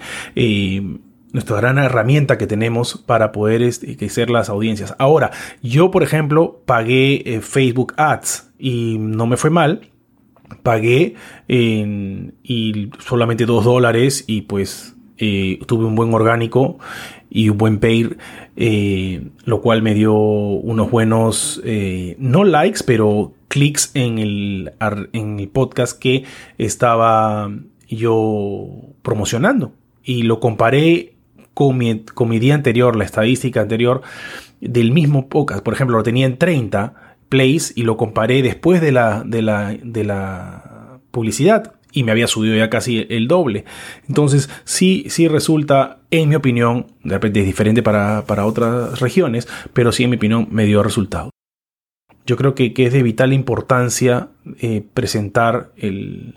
nuestra 1.34 1.56
gran 1.56 1.78
herramienta 1.78 2.38
que 2.38 2.46
tenemos 2.46 2.96
para 2.96 3.32
poder 3.32 3.60
este, 3.60 3.96
crecer 3.96 4.30
las 4.30 4.48
audiencias. 4.48 4.94
Ahora, 4.98 5.32
yo, 5.62 5.90
por 5.90 6.04
ejemplo, 6.04 6.62
pagué 6.64 7.22
eh, 7.26 7.40
Facebook 7.40 7.92
Ads 7.96 8.52
y 8.56 8.98
no 8.98 9.26
me 9.26 9.36
fue 9.36 9.50
mal. 9.50 9.90
Pagué 10.62 11.16
y 11.48 12.90
solamente 13.00 13.46
dos 13.46 13.64
dólares 13.64 14.24
y 14.28 14.42
pues 14.42 14.94
eh, 15.18 15.58
tuve 15.66 15.86
un 15.86 15.96
buen 15.96 16.14
orgánico 16.14 16.78
y 17.28 17.48
un 17.48 17.58
buen 17.58 17.80
pair, 17.80 18.16
eh, 18.54 19.26
lo 19.44 19.60
cual 19.60 19.82
me 19.82 19.94
dio 19.94 20.14
unos 20.14 20.88
buenos, 20.90 21.60
no 22.18 22.44
likes, 22.44 22.80
pero 22.86 23.32
clics 23.48 23.90
en 23.94 24.18
el, 24.18 24.72
en 25.12 25.40
el 25.40 25.48
podcast 25.48 25.98
que 25.98 26.24
estaba 26.58 27.50
yo 27.88 28.68
promocionando. 29.02 29.72
Y 30.04 30.22
lo 30.22 30.38
comparé 30.38 31.13
con 31.54 31.78
mi, 31.78 32.38
día 32.38 32.54
anterior, 32.54 32.96
la 32.96 33.04
estadística 33.04 33.60
anterior 33.60 34.02
del 34.60 34.92
mismo 34.92 35.28
podcast. 35.28 35.64
Por 35.64 35.74
ejemplo, 35.74 35.96
lo 35.96 36.02
tenía 36.02 36.26
en 36.26 36.36
30 36.36 37.16
plays 37.28 37.72
y 37.76 37.82
lo 37.82 37.96
comparé 37.96 38.42
después 38.42 38.80
de 38.80 38.92
la, 38.92 39.22
de 39.24 39.42
la, 39.42 39.76
de 39.82 40.04
la 40.04 41.00
publicidad 41.10 41.74
y 41.94 42.02
me 42.02 42.12
había 42.12 42.26
subido 42.26 42.56
ya 42.56 42.68
casi 42.68 43.06
el 43.08 43.28
doble. 43.28 43.64
Entonces, 44.08 44.50
sí, 44.64 45.06
sí 45.08 45.28
resulta, 45.28 46.00
en 46.10 46.28
mi 46.28 46.34
opinión, 46.34 46.88
de 47.04 47.14
repente 47.14 47.40
es 47.40 47.46
diferente 47.46 47.82
para, 47.82 48.24
otras 48.44 49.00
regiones, 49.00 49.48
pero 49.72 49.92
sí, 49.92 50.04
en 50.04 50.10
mi 50.10 50.16
opinión, 50.16 50.48
me 50.50 50.66
dio 50.66 50.82
resultado. 50.82 51.30
Yo 52.26 52.36
creo 52.36 52.54
que, 52.54 52.72
es 52.76 52.92
de 52.92 53.02
vital 53.02 53.32
importancia 53.32 54.28
eh, 54.60 54.82
presentar 54.92 55.70
el, 55.76 56.34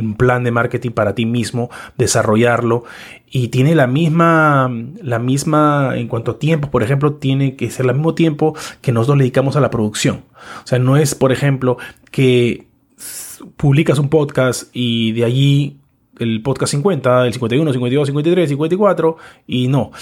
un 0.00 0.14
plan 0.14 0.44
de 0.44 0.50
marketing 0.50 0.90
para 0.90 1.14
ti 1.14 1.26
mismo, 1.26 1.70
desarrollarlo 1.96 2.84
y 3.30 3.48
tiene 3.48 3.74
la 3.74 3.86
misma, 3.86 4.70
la 5.02 5.18
misma, 5.18 5.92
en 5.94 6.08
cuanto 6.08 6.32
a 6.32 6.38
tiempo, 6.38 6.70
por 6.70 6.82
ejemplo, 6.82 7.14
tiene 7.14 7.56
que 7.56 7.70
ser 7.70 7.86
el 7.86 7.94
mismo 7.94 8.14
tiempo 8.14 8.54
que 8.80 8.92
nosotros 8.92 9.18
dedicamos 9.18 9.56
a 9.56 9.60
la 9.60 9.70
producción. 9.70 10.24
O 10.64 10.66
sea, 10.66 10.78
no 10.78 10.96
es, 10.96 11.14
por 11.14 11.32
ejemplo, 11.32 11.78
que 12.10 12.66
publicas 13.56 13.98
un 13.98 14.08
podcast 14.08 14.68
y 14.72 15.12
de 15.12 15.24
allí 15.24 15.76
el 16.18 16.42
podcast 16.42 16.72
50, 16.72 17.26
el 17.26 17.32
51, 17.32 17.72
52, 17.72 18.06
53, 18.08 18.48
54 18.48 19.16
y 19.46 19.68
no 19.68 19.92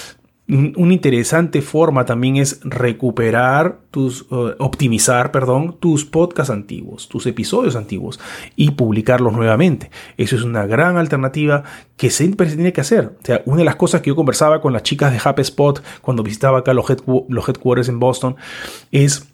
una 0.46 0.92
interesante 0.92 1.62
forma 1.62 2.04
también 2.04 2.37
es 2.37 2.61
recuperar 2.64 3.80
tus, 3.90 4.26
eh, 4.30 4.54
optimizar, 4.59 5.33
perdón, 5.33 5.76
tus 5.80 6.04
podcasts 6.04 6.50
antiguos, 6.50 7.09
tus 7.09 7.26
episodios 7.26 7.76
antiguos 7.76 8.20
y 8.54 8.72
publicarlos 8.72 9.33
nuevamente. 9.33 9.90
Eso 10.18 10.37
es 10.37 10.42
una 10.42 10.66
gran 10.66 10.98
alternativa 10.98 11.64
que 11.96 12.11
siempre 12.11 12.50
se 12.50 12.57
tiene 12.57 12.74
que 12.74 12.83
hacer. 12.83 13.16
O 13.22 13.24
sea, 13.24 13.40
una 13.46 13.59
de 13.59 13.64
las 13.64 13.76
cosas 13.76 14.02
que 14.02 14.09
yo 14.09 14.16
conversaba 14.16 14.61
con 14.61 14.74
las 14.74 14.83
chicas 14.83 15.12
de 15.12 15.20
Happy 15.22 15.40
Spot 15.40 15.83
cuando 16.02 16.22
visitaba 16.22 16.59
acá 16.59 16.74
los, 16.74 16.85
los 17.28 17.48
headquarters 17.48 17.88
en 17.88 17.98
Boston 17.98 18.37
es 18.92 19.26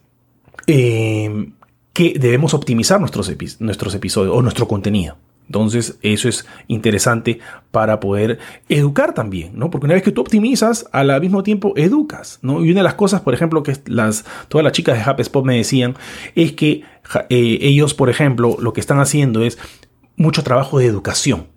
eh, 0.68 1.50
que 1.92 2.14
debemos 2.20 2.54
optimizar 2.54 3.00
nuestros, 3.00 3.32
nuestros 3.58 3.94
episodios 3.96 4.36
o 4.36 4.42
nuestro 4.42 4.68
contenido. 4.68 5.16
Entonces, 5.50 5.98
eso 6.02 6.28
es 6.28 6.46
interesante 6.68 7.40
para 7.72 7.98
poder 7.98 8.38
educar 8.68 9.14
también, 9.14 9.58
¿no? 9.58 9.68
Porque 9.68 9.86
una 9.86 9.94
vez 9.94 10.04
que 10.04 10.12
tú 10.12 10.20
optimizas, 10.20 10.86
al 10.92 11.20
mismo 11.20 11.42
tiempo 11.42 11.72
educas, 11.74 12.38
¿no? 12.40 12.64
Y 12.64 12.70
una 12.70 12.78
de 12.78 12.84
las 12.84 12.94
cosas, 12.94 13.22
por 13.22 13.34
ejemplo, 13.34 13.64
que 13.64 13.76
las, 13.86 14.24
todas 14.46 14.62
las 14.62 14.72
chicas 14.72 14.96
de 14.96 15.02
HappySpot 15.02 15.44
me 15.44 15.56
decían, 15.56 15.96
es 16.36 16.52
que 16.52 16.84
eh, 17.30 17.58
ellos, 17.62 17.94
por 17.94 18.10
ejemplo, 18.10 18.58
lo 18.60 18.72
que 18.72 18.80
están 18.80 19.00
haciendo 19.00 19.42
es 19.42 19.58
mucho 20.14 20.44
trabajo 20.44 20.78
de 20.78 20.86
educación. 20.86 21.48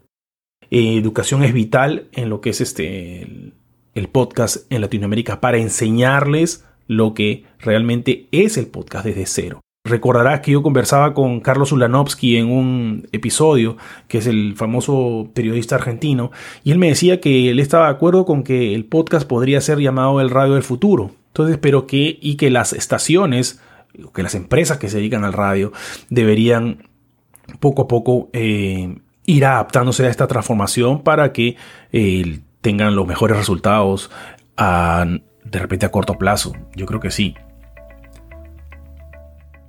Eh, 0.71 0.97
educación 0.97 1.43
es 1.43 1.53
vital 1.53 2.07
en 2.13 2.29
lo 2.29 2.41
que 2.41 2.49
es 2.49 2.61
este, 2.61 3.53
el 3.93 4.07
podcast 4.11 4.71
en 4.71 4.81
Latinoamérica 4.81 5.39
para 5.39 5.59
enseñarles 5.59 6.65
lo 6.87 7.13
que 7.13 7.45
realmente 7.59 8.27
es 8.31 8.57
el 8.57 8.65
podcast 8.65 9.05
desde 9.05 9.27
cero. 9.27 9.62
Recordarás 9.85 10.39
que 10.39 10.51
yo 10.53 10.63
conversaba 10.63 11.13
con 11.13 11.41
Carlos 11.41 11.73
Ulanovsky 11.73 12.37
en 12.37 12.49
un 12.49 13.09
episodio, 13.11 13.75
que 14.07 14.19
es 14.19 14.27
el 14.27 14.55
famoso 14.55 15.29
periodista 15.33 15.75
argentino, 15.75 16.31
y 16.63 16.71
él 16.71 16.77
me 16.77 16.87
decía 16.87 17.19
que 17.19 17.49
él 17.49 17.59
estaba 17.59 17.87
de 17.87 17.91
acuerdo 17.91 18.23
con 18.25 18.43
que 18.43 18.75
el 18.75 18.85
podcast 18.85 19.27
podría 19.27 19.59
ser 19.59 19.79
llamado 19.79 20.21
el 20.21 20.29
radio 20.29 20.53
del 20.53 20.63
futuro. 20.63 21.11
Entonces, 21.27 21.57
pero 21.57 21.85
que, 21.85 22.17
y 22.21 22.37
que 22.37 22.49
las 22.49 22.71
estaciones, 22.71 23.61
que 24.15 24.23
las 24.23 24.35
empresas 24.35 24.77
que 24.77 24.87
se 24.87 24.99
dedican 24.99 25.25
al 25.25 25.33
radio, 25.33 25.73
deberían 26.09 26.87
poco 27.59 27.81
a 27.81 27.87
poco 27.89 28.29
eh, 28.31 28.99
ir 29.25 29.45
adaptándose 29.45 30.05
a 30.05 30.09
esta 30.09 30.27
transformación 30.27 31.01
para 31.01 31.33
que 31.33 31.57
eh, 31.91 32.39
tengan 32.61 32.95
los 32.95 33.05
mejores 33.05 33.35
resultados 33.35 34.09
de 34.55 35.59
repente 35.59 35.85
a 35.85 35.91
corto 35.91 36.17
plazo. 36.17 36.53
Yo 36.73 36.85
creo 36.85 37.01
que 37.01 37.11
sí. 37.11 37.35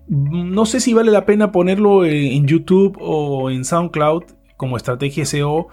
No 0.09 0.67
sé 0.67 0.81
si 0.81 0.93
vale 0.93 1.11
la 1.11 1.25
pena 1.25 1.53
ponerlo 1.53 2.05
en 2.05 2.47
YouTube 2.47 2.99
o 3.01 3.51
en 3.51 3.65
SoundCloud 3.65 4.25
como 4.57 4.77
estrategia 4.77 5.25
SEO. 5.25 5.69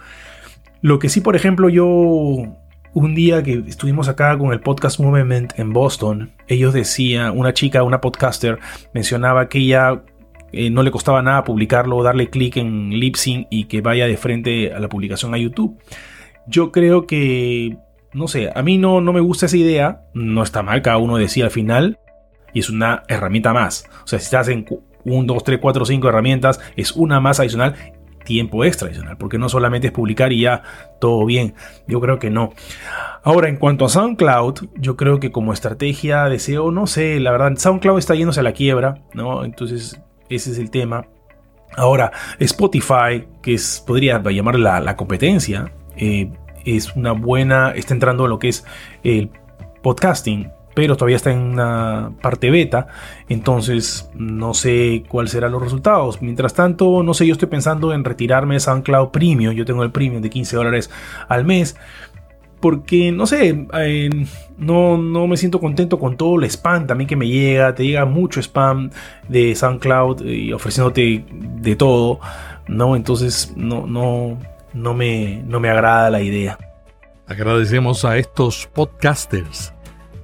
Lo 0.82 1.00
que 1.00 1.10
sí, 1.10 1.22
por 1.22 1.36
ejemplo, 1.36 1.70
yo 1.70 1.86
un 2.94 3.15
día 3.15 3.44
que 3.44 3.63
estuvimos 3.67 4.08
acá 4.08 4.38
con 4.38 4.52
el 4.52 4.60
Podcast 4.60 5.00
Movement 5.00 5.58
en 5.58 5.74
Boston, 5.74 6.32
ellos 6.48 6.74
decían, 6.74 7.38
una 7.38 7.54
chica, 7.54 7.84
una 7.84 8.02
podcaster, 8.02 8.60
mencionaba 8.94 9.48
que 9.48 9.60
ella 9.60 10.04
eh, 10.52 10.70
no 10.70 10.84
le 10.84 10.91
costaba 10.91 11.22
nada 11.22 11.44
publicarlo, 11.44 12.04
darle 12.04 12.30
clic 12.30 12.58
en 12.58 12.89
LipSync 12.89 13.48
y 13.50 13.65
que 13.65 13.82
vaya 13.82 14.08
de 14.08 14.17
frente 14.17 14.74
a 14.74 14.80
la 14.80 14.89
publicación 14.89 15.34
a 15.34 15.38
YouTube. 15.38 15.78
Yo 16.48 16.72
creo 16.72 17.08
que, 17.08 17.78
no 18.13 18.28
sé, 18.28 18.50
a 18.54 18.62
mí 18.62 18.78
no, 18.78 19.00
no 19.00 19.13
me 19.13 19.22
gusta 19.22 19.46
esa 19.46 19.58
idea, 19.58 20.02
no 20.13 20.44
está 20.44 20.63
mal, 20.63 20.82
cada 20.82 20.98
uno 20.98 21.17
decía 21.17 21.46
al 21.46 21.52
final, 21.52 22.00
y 22.54 22.60
es 22.60 22.70
una 22.70 23.04
herramienta 23.08 23.54
más. 23.54 23.86
O 24.04 24.08
sea, 24.08 24.20
si 24.20 24.26
estás 24.26 24.48
en 24.48 24.66
1, 25.04 25.34
2, 25.34 25.44
3, 25.44 25.60
4, 25.62 25.86
5 25.86 26.10
herramientas, 26.10 26.60
es 26.76 26.92
una 26.94 27.20
más 27.20 27.40
adicional, 27.40 27.76
tiempo 28.24 28.64
extra 28.64 28.88
adicional, 28.88 29.18
porque 29.18 29.38
no 29.38 29.50
solamente 29.50 29.88
es 29.88 29.94
publicar 29.94 30.32
y 30.32 30.42
ya 30.42 30.64
todo 31.00 31.26
bien. 31.26 31.54
Yo 31.88 32.00
creo 32.00 32.20
que 32.20 32.30
no. 32.30 32.54
Ahora, 33.24 33.50
en 33.50 33.58
cuanto 33.58 33.86
a 33.86 33.90
SoundCloud, 33.90 34.70
yo 34.76 34.96
creo 34.96 35.20
que 35.20 35.32
como 35.32 35.54
estrategia 35.54 36.26
de 36.26 36.40
SEO, 36.40 36.72
no 36.72 36.88
sé, 36.88 37.20
la 37.20 37.32
verdad, 37.32 37.56
SoundCloud 37.58 38.00
está 38.00 38.16
yéndose 38.16 38.40
a 38.40 38.44
la 38.44 38.54
quiebra, 38.54 39.02
¿no? 39.14 39.44
Entonces, 39.44 40.00
ese 40.30 40.52
es 40.52 40.58
el 40.60 40.72
tema. 40.72 41.06
Ahora, 41.76 42.12
Spotify, 42.40 43.28
que 43.42 43.58
podría 43.86 44.22
llamar 44.22 44.60
la, 44.60 44.96
competencia, 44.96 45.72
eh, 45.96 46.32
es 46.66 46.96
una 46.96 47.14
buena, 47.14 47.72
está 47.72 47.94
entrando 47.94 48.26
en 48.26 48.30
lo 48.30 48.40
que 48.40 48.50
es 48.50 48.66
el 49.04 49.30
podcasting 49.82 50.52
pero 50.74 50.96
todavía 50.96 51.18
está 51.18 51.32
en 51.32 51.40
una 51.40 52.12
parte 52.22 52.50
beta, 52.50 52.88
entonces 53.30 54.10
no 54.14 54.54
sé 54.54 55.04
cuáles 55.08 55.32
serán 55.32 55.52
los 55.52 55.62
resultados. 55.62 56.22
Mientras 56.22 56.54
tanto, 56.54 57.04
no 57.04 57.14
sé, 57.14 57.28
yo 57.28 57.34
estoy 57.34 57.50
pensando 57.50 57.94
en 57.94 58.04
retirarme 58.04 58.56
de 58.56 58.60
SoundCloud 58.60 59.10
Premium, 59.10 59.54
yo 59.54 59.66
tengo 59.66 59.84
el 59.84 59.92
Premium 59.92 60.22
de 60.22 60.30
15 60.30 60.56
dólares 60.56 60.90
al 61.28 61.46
mes, 61.46 61.76
porque 62.60 63.12
no 63.12 63.26
sé, 63.26 63.68
eh, 63.74 64.10
no, 64.58 64.98
no 64.98 65.28
me 65.28 65.36
siento 65.36 65.60
contento 65.60 66.00
con 66.00 66.16
todo 66.16 66.36
el 66.38 66.46
spam 66.46 66.86
también 66.86 67.08
que 67.08 67.16
me 67.16 67.28
llega, 67.28 67.74
te 67.74 67.84
llega 67.84 68.06
mucho 68.06 68.40
spam 68.40 68.92
de 69.28 69.56
SoundCloud 69.56 70.24
y 70.26 70.54
ofreciéndote 70.54 71.26
de 71.32 71.76
todo, 71.76 72.20
¿no? 72.68 72.96
Entonces 72.96 73.54
no, 73.58 73.88
no, 73.88 74.38
no, 74.74 74.94
me, 74.94 75.44
no 75.48 75.60
me 75.60 75.70
agrada 75.70 76.12
la 76.12 76.22
idea. 76.22 76.58
Agradecemos 77.28 78.06
a 78.06 78.18
estos 78.18 78.68
podcasters 78.68 79.74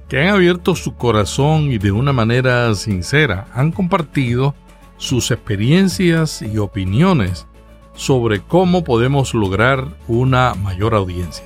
que 0.08 0.20
han 0.20 0.34
abierto 0.34 0.74
su 0.74 0.94
corazón 0.94 1.70
y 1.70 1.78
de 1.78 1.92
una 1.92 2.12
manera 2.12 2.74
sincera 2.74 3.46
han 3.52 3.72
compartido 3.72 4.54
sus 4.96 5.30
experiencias 5.30 6.42
y 6.42 6.58
opiniones 6.58 7.46
sobre 7.94 8.40
cómo 8.40 8.84
podemos 8.84 9.34
lograr 9.34 9.86
una 10.06 10.54
mayor 10.54 10.94
audiencia. 10.94 11.44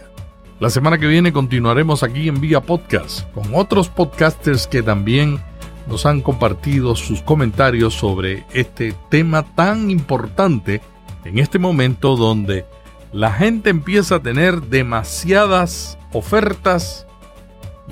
La 0.61 0.70
semana 0.70 0.98
que 0.98 1.09
viene 1.09 1.33
continuaremos 1.33 2.03
aquí 2.03 2.29
en 2.29 2.40
Vía 2.40 2.61
Podcast 2.61 3.29
con 3.33 3.53
otros 3.55 3.88
podcasters 3.88 4.68
que 4.68 4.83
también 4.83 5.40
nos 5.88 6.07
han 6.07 6.20
compartido 6.20 6.94
sus 6.94 7.20
comentarios 7.20 7.94
sobre 7.94 8.44
este 8.53 8.94
tema 9.11 9.42
tan 9.55 9.90
importante 9.90 10.81
en 11.25 11.38
este 11.38 11.59
momento 11.59 12.16
donde 12.16 12.64
la 13.12 13.33
gente 13.33 13.70
empieza 13.70 14.16
a 14.16 14.22
tener 14.22 14.62
demasiadas 14.62 15.98
ofertas 16.12 17.07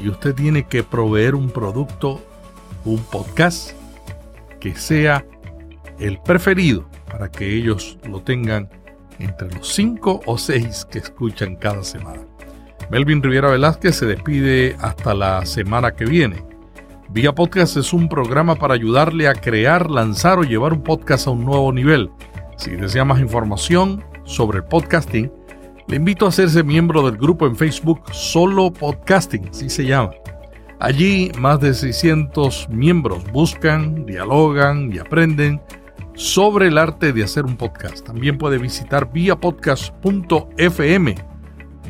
y 0.03 0.09
usted 0.09 0.35
tiene 0.35 0.65
que 0.65 0.83
proveer 0.83 1.35
un 1.35 1.51
producto, 1.51 2.21
un 2.85 2.99
podcast 3.05 3.73
que 4.59 4.75
sea 4.75 5.25
el 5.99 6.19
preferido 6.21 6.89
para 7.11 7.31
que 7.31 7.55
ellos 7.55 7.99
lo 8.09 8.23
tengan 8.23 8.69
entre 9.19 9.51
los 9.51 9.69
cinco 9.69 10.21
o 10.27 10.39
seis 10.39 10.87
que 10.91 10.99
escuchan 10.99 11.57
cada 11.57 11.85
semana. 11.85 12.23
Melvin 12.91 13.23
Riviera 13.23 13.51
Velázquez 13.51 13.97
se 13.97 14.07
despide 14.07 14.77
hasta 14.81 15.15
la 15.15 15.45
semana 15.47 15.93
que 15.93 16.07
viene. 16.07 16.45
Vía 17.11 17.35
Podcast 17.35 17.77
es 17.77 17.93
un 17.93 18.09
programa 18.09 18.55
para 18.55 18.75
ayudarle 18.75 19.29
a 19.29 19.35
crear, 19.35 19.91
lanzar 19.91 20.39
o 20.39 20.45
llevar 20.45 20.73
un 20.73 20.83
podcast 20.83 21.27
a 21.27 21.31
un 21.31 21.45
nuevo 21.45 21.73
nivel. 21.73 22.11
Si 22.57 22.71
desea 22.71 23.05
más 23.05 23.21
información 23.21 24.05
sobre 24.25 24.59
el 24.59 24.65
podcasting, 24.65 25.31
le 25.91 25.97
invito 25.97 26.25
a 26.25 26.29
hacerse 26.29 26.63
miembro 26.63 27.03
del 27.03 27.19
grupo 27.19 27.49
en 27.49 27.57
Facebook 27.57 28.01
Solo 28.13 28.73
Podcasting, 28.73 29.49
así 29.49 29.69
se 29.69 29.85
llama. 29.85 30.13
Allí 30.79 31.33
más 31.37 31.59
de 31.59 31.75
600 31.75 32.69
miembros 32.69 33.25
buscan, 33.33 34.07
dialogan 34.07 34.93
y 34.93 35.01
aprenden 35.01 35.61
sobre 36.15 36.69
el 36.69 36.79
arte 36.79 37.13
de 37.13 37.25
hacer 37.25 37.45
un 37.45 37.57
podcast. 37.57 38.07
También 38.07 38.39
puede 38.39 38.59
visitar 38.59 39.13
viapodcast.fm, 39.13 41.17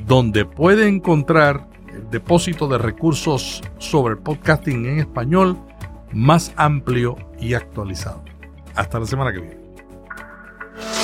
donde 0.07 0.47
puede 0.47 0.89
encontrar 0.89 1.69
el 1.95 2.09
depósito 2.09 2.69
de 2.69 2.79
recursos 2.79 3.61
sobre 3.77 4.15
el 4.15 4.21
podcasting 4.21 4.87
en 4.87 5.01
español 5.01 5.59
más 6.11 6.55
amplio 6.57 7.17
y 7.39 7.53
actualizado. 7.53 8.25
Hasta 8.75 8.99
la 8.99 9.05
semana 9.05 9.31
que 9.31 9.41
viene. 9.41 9.60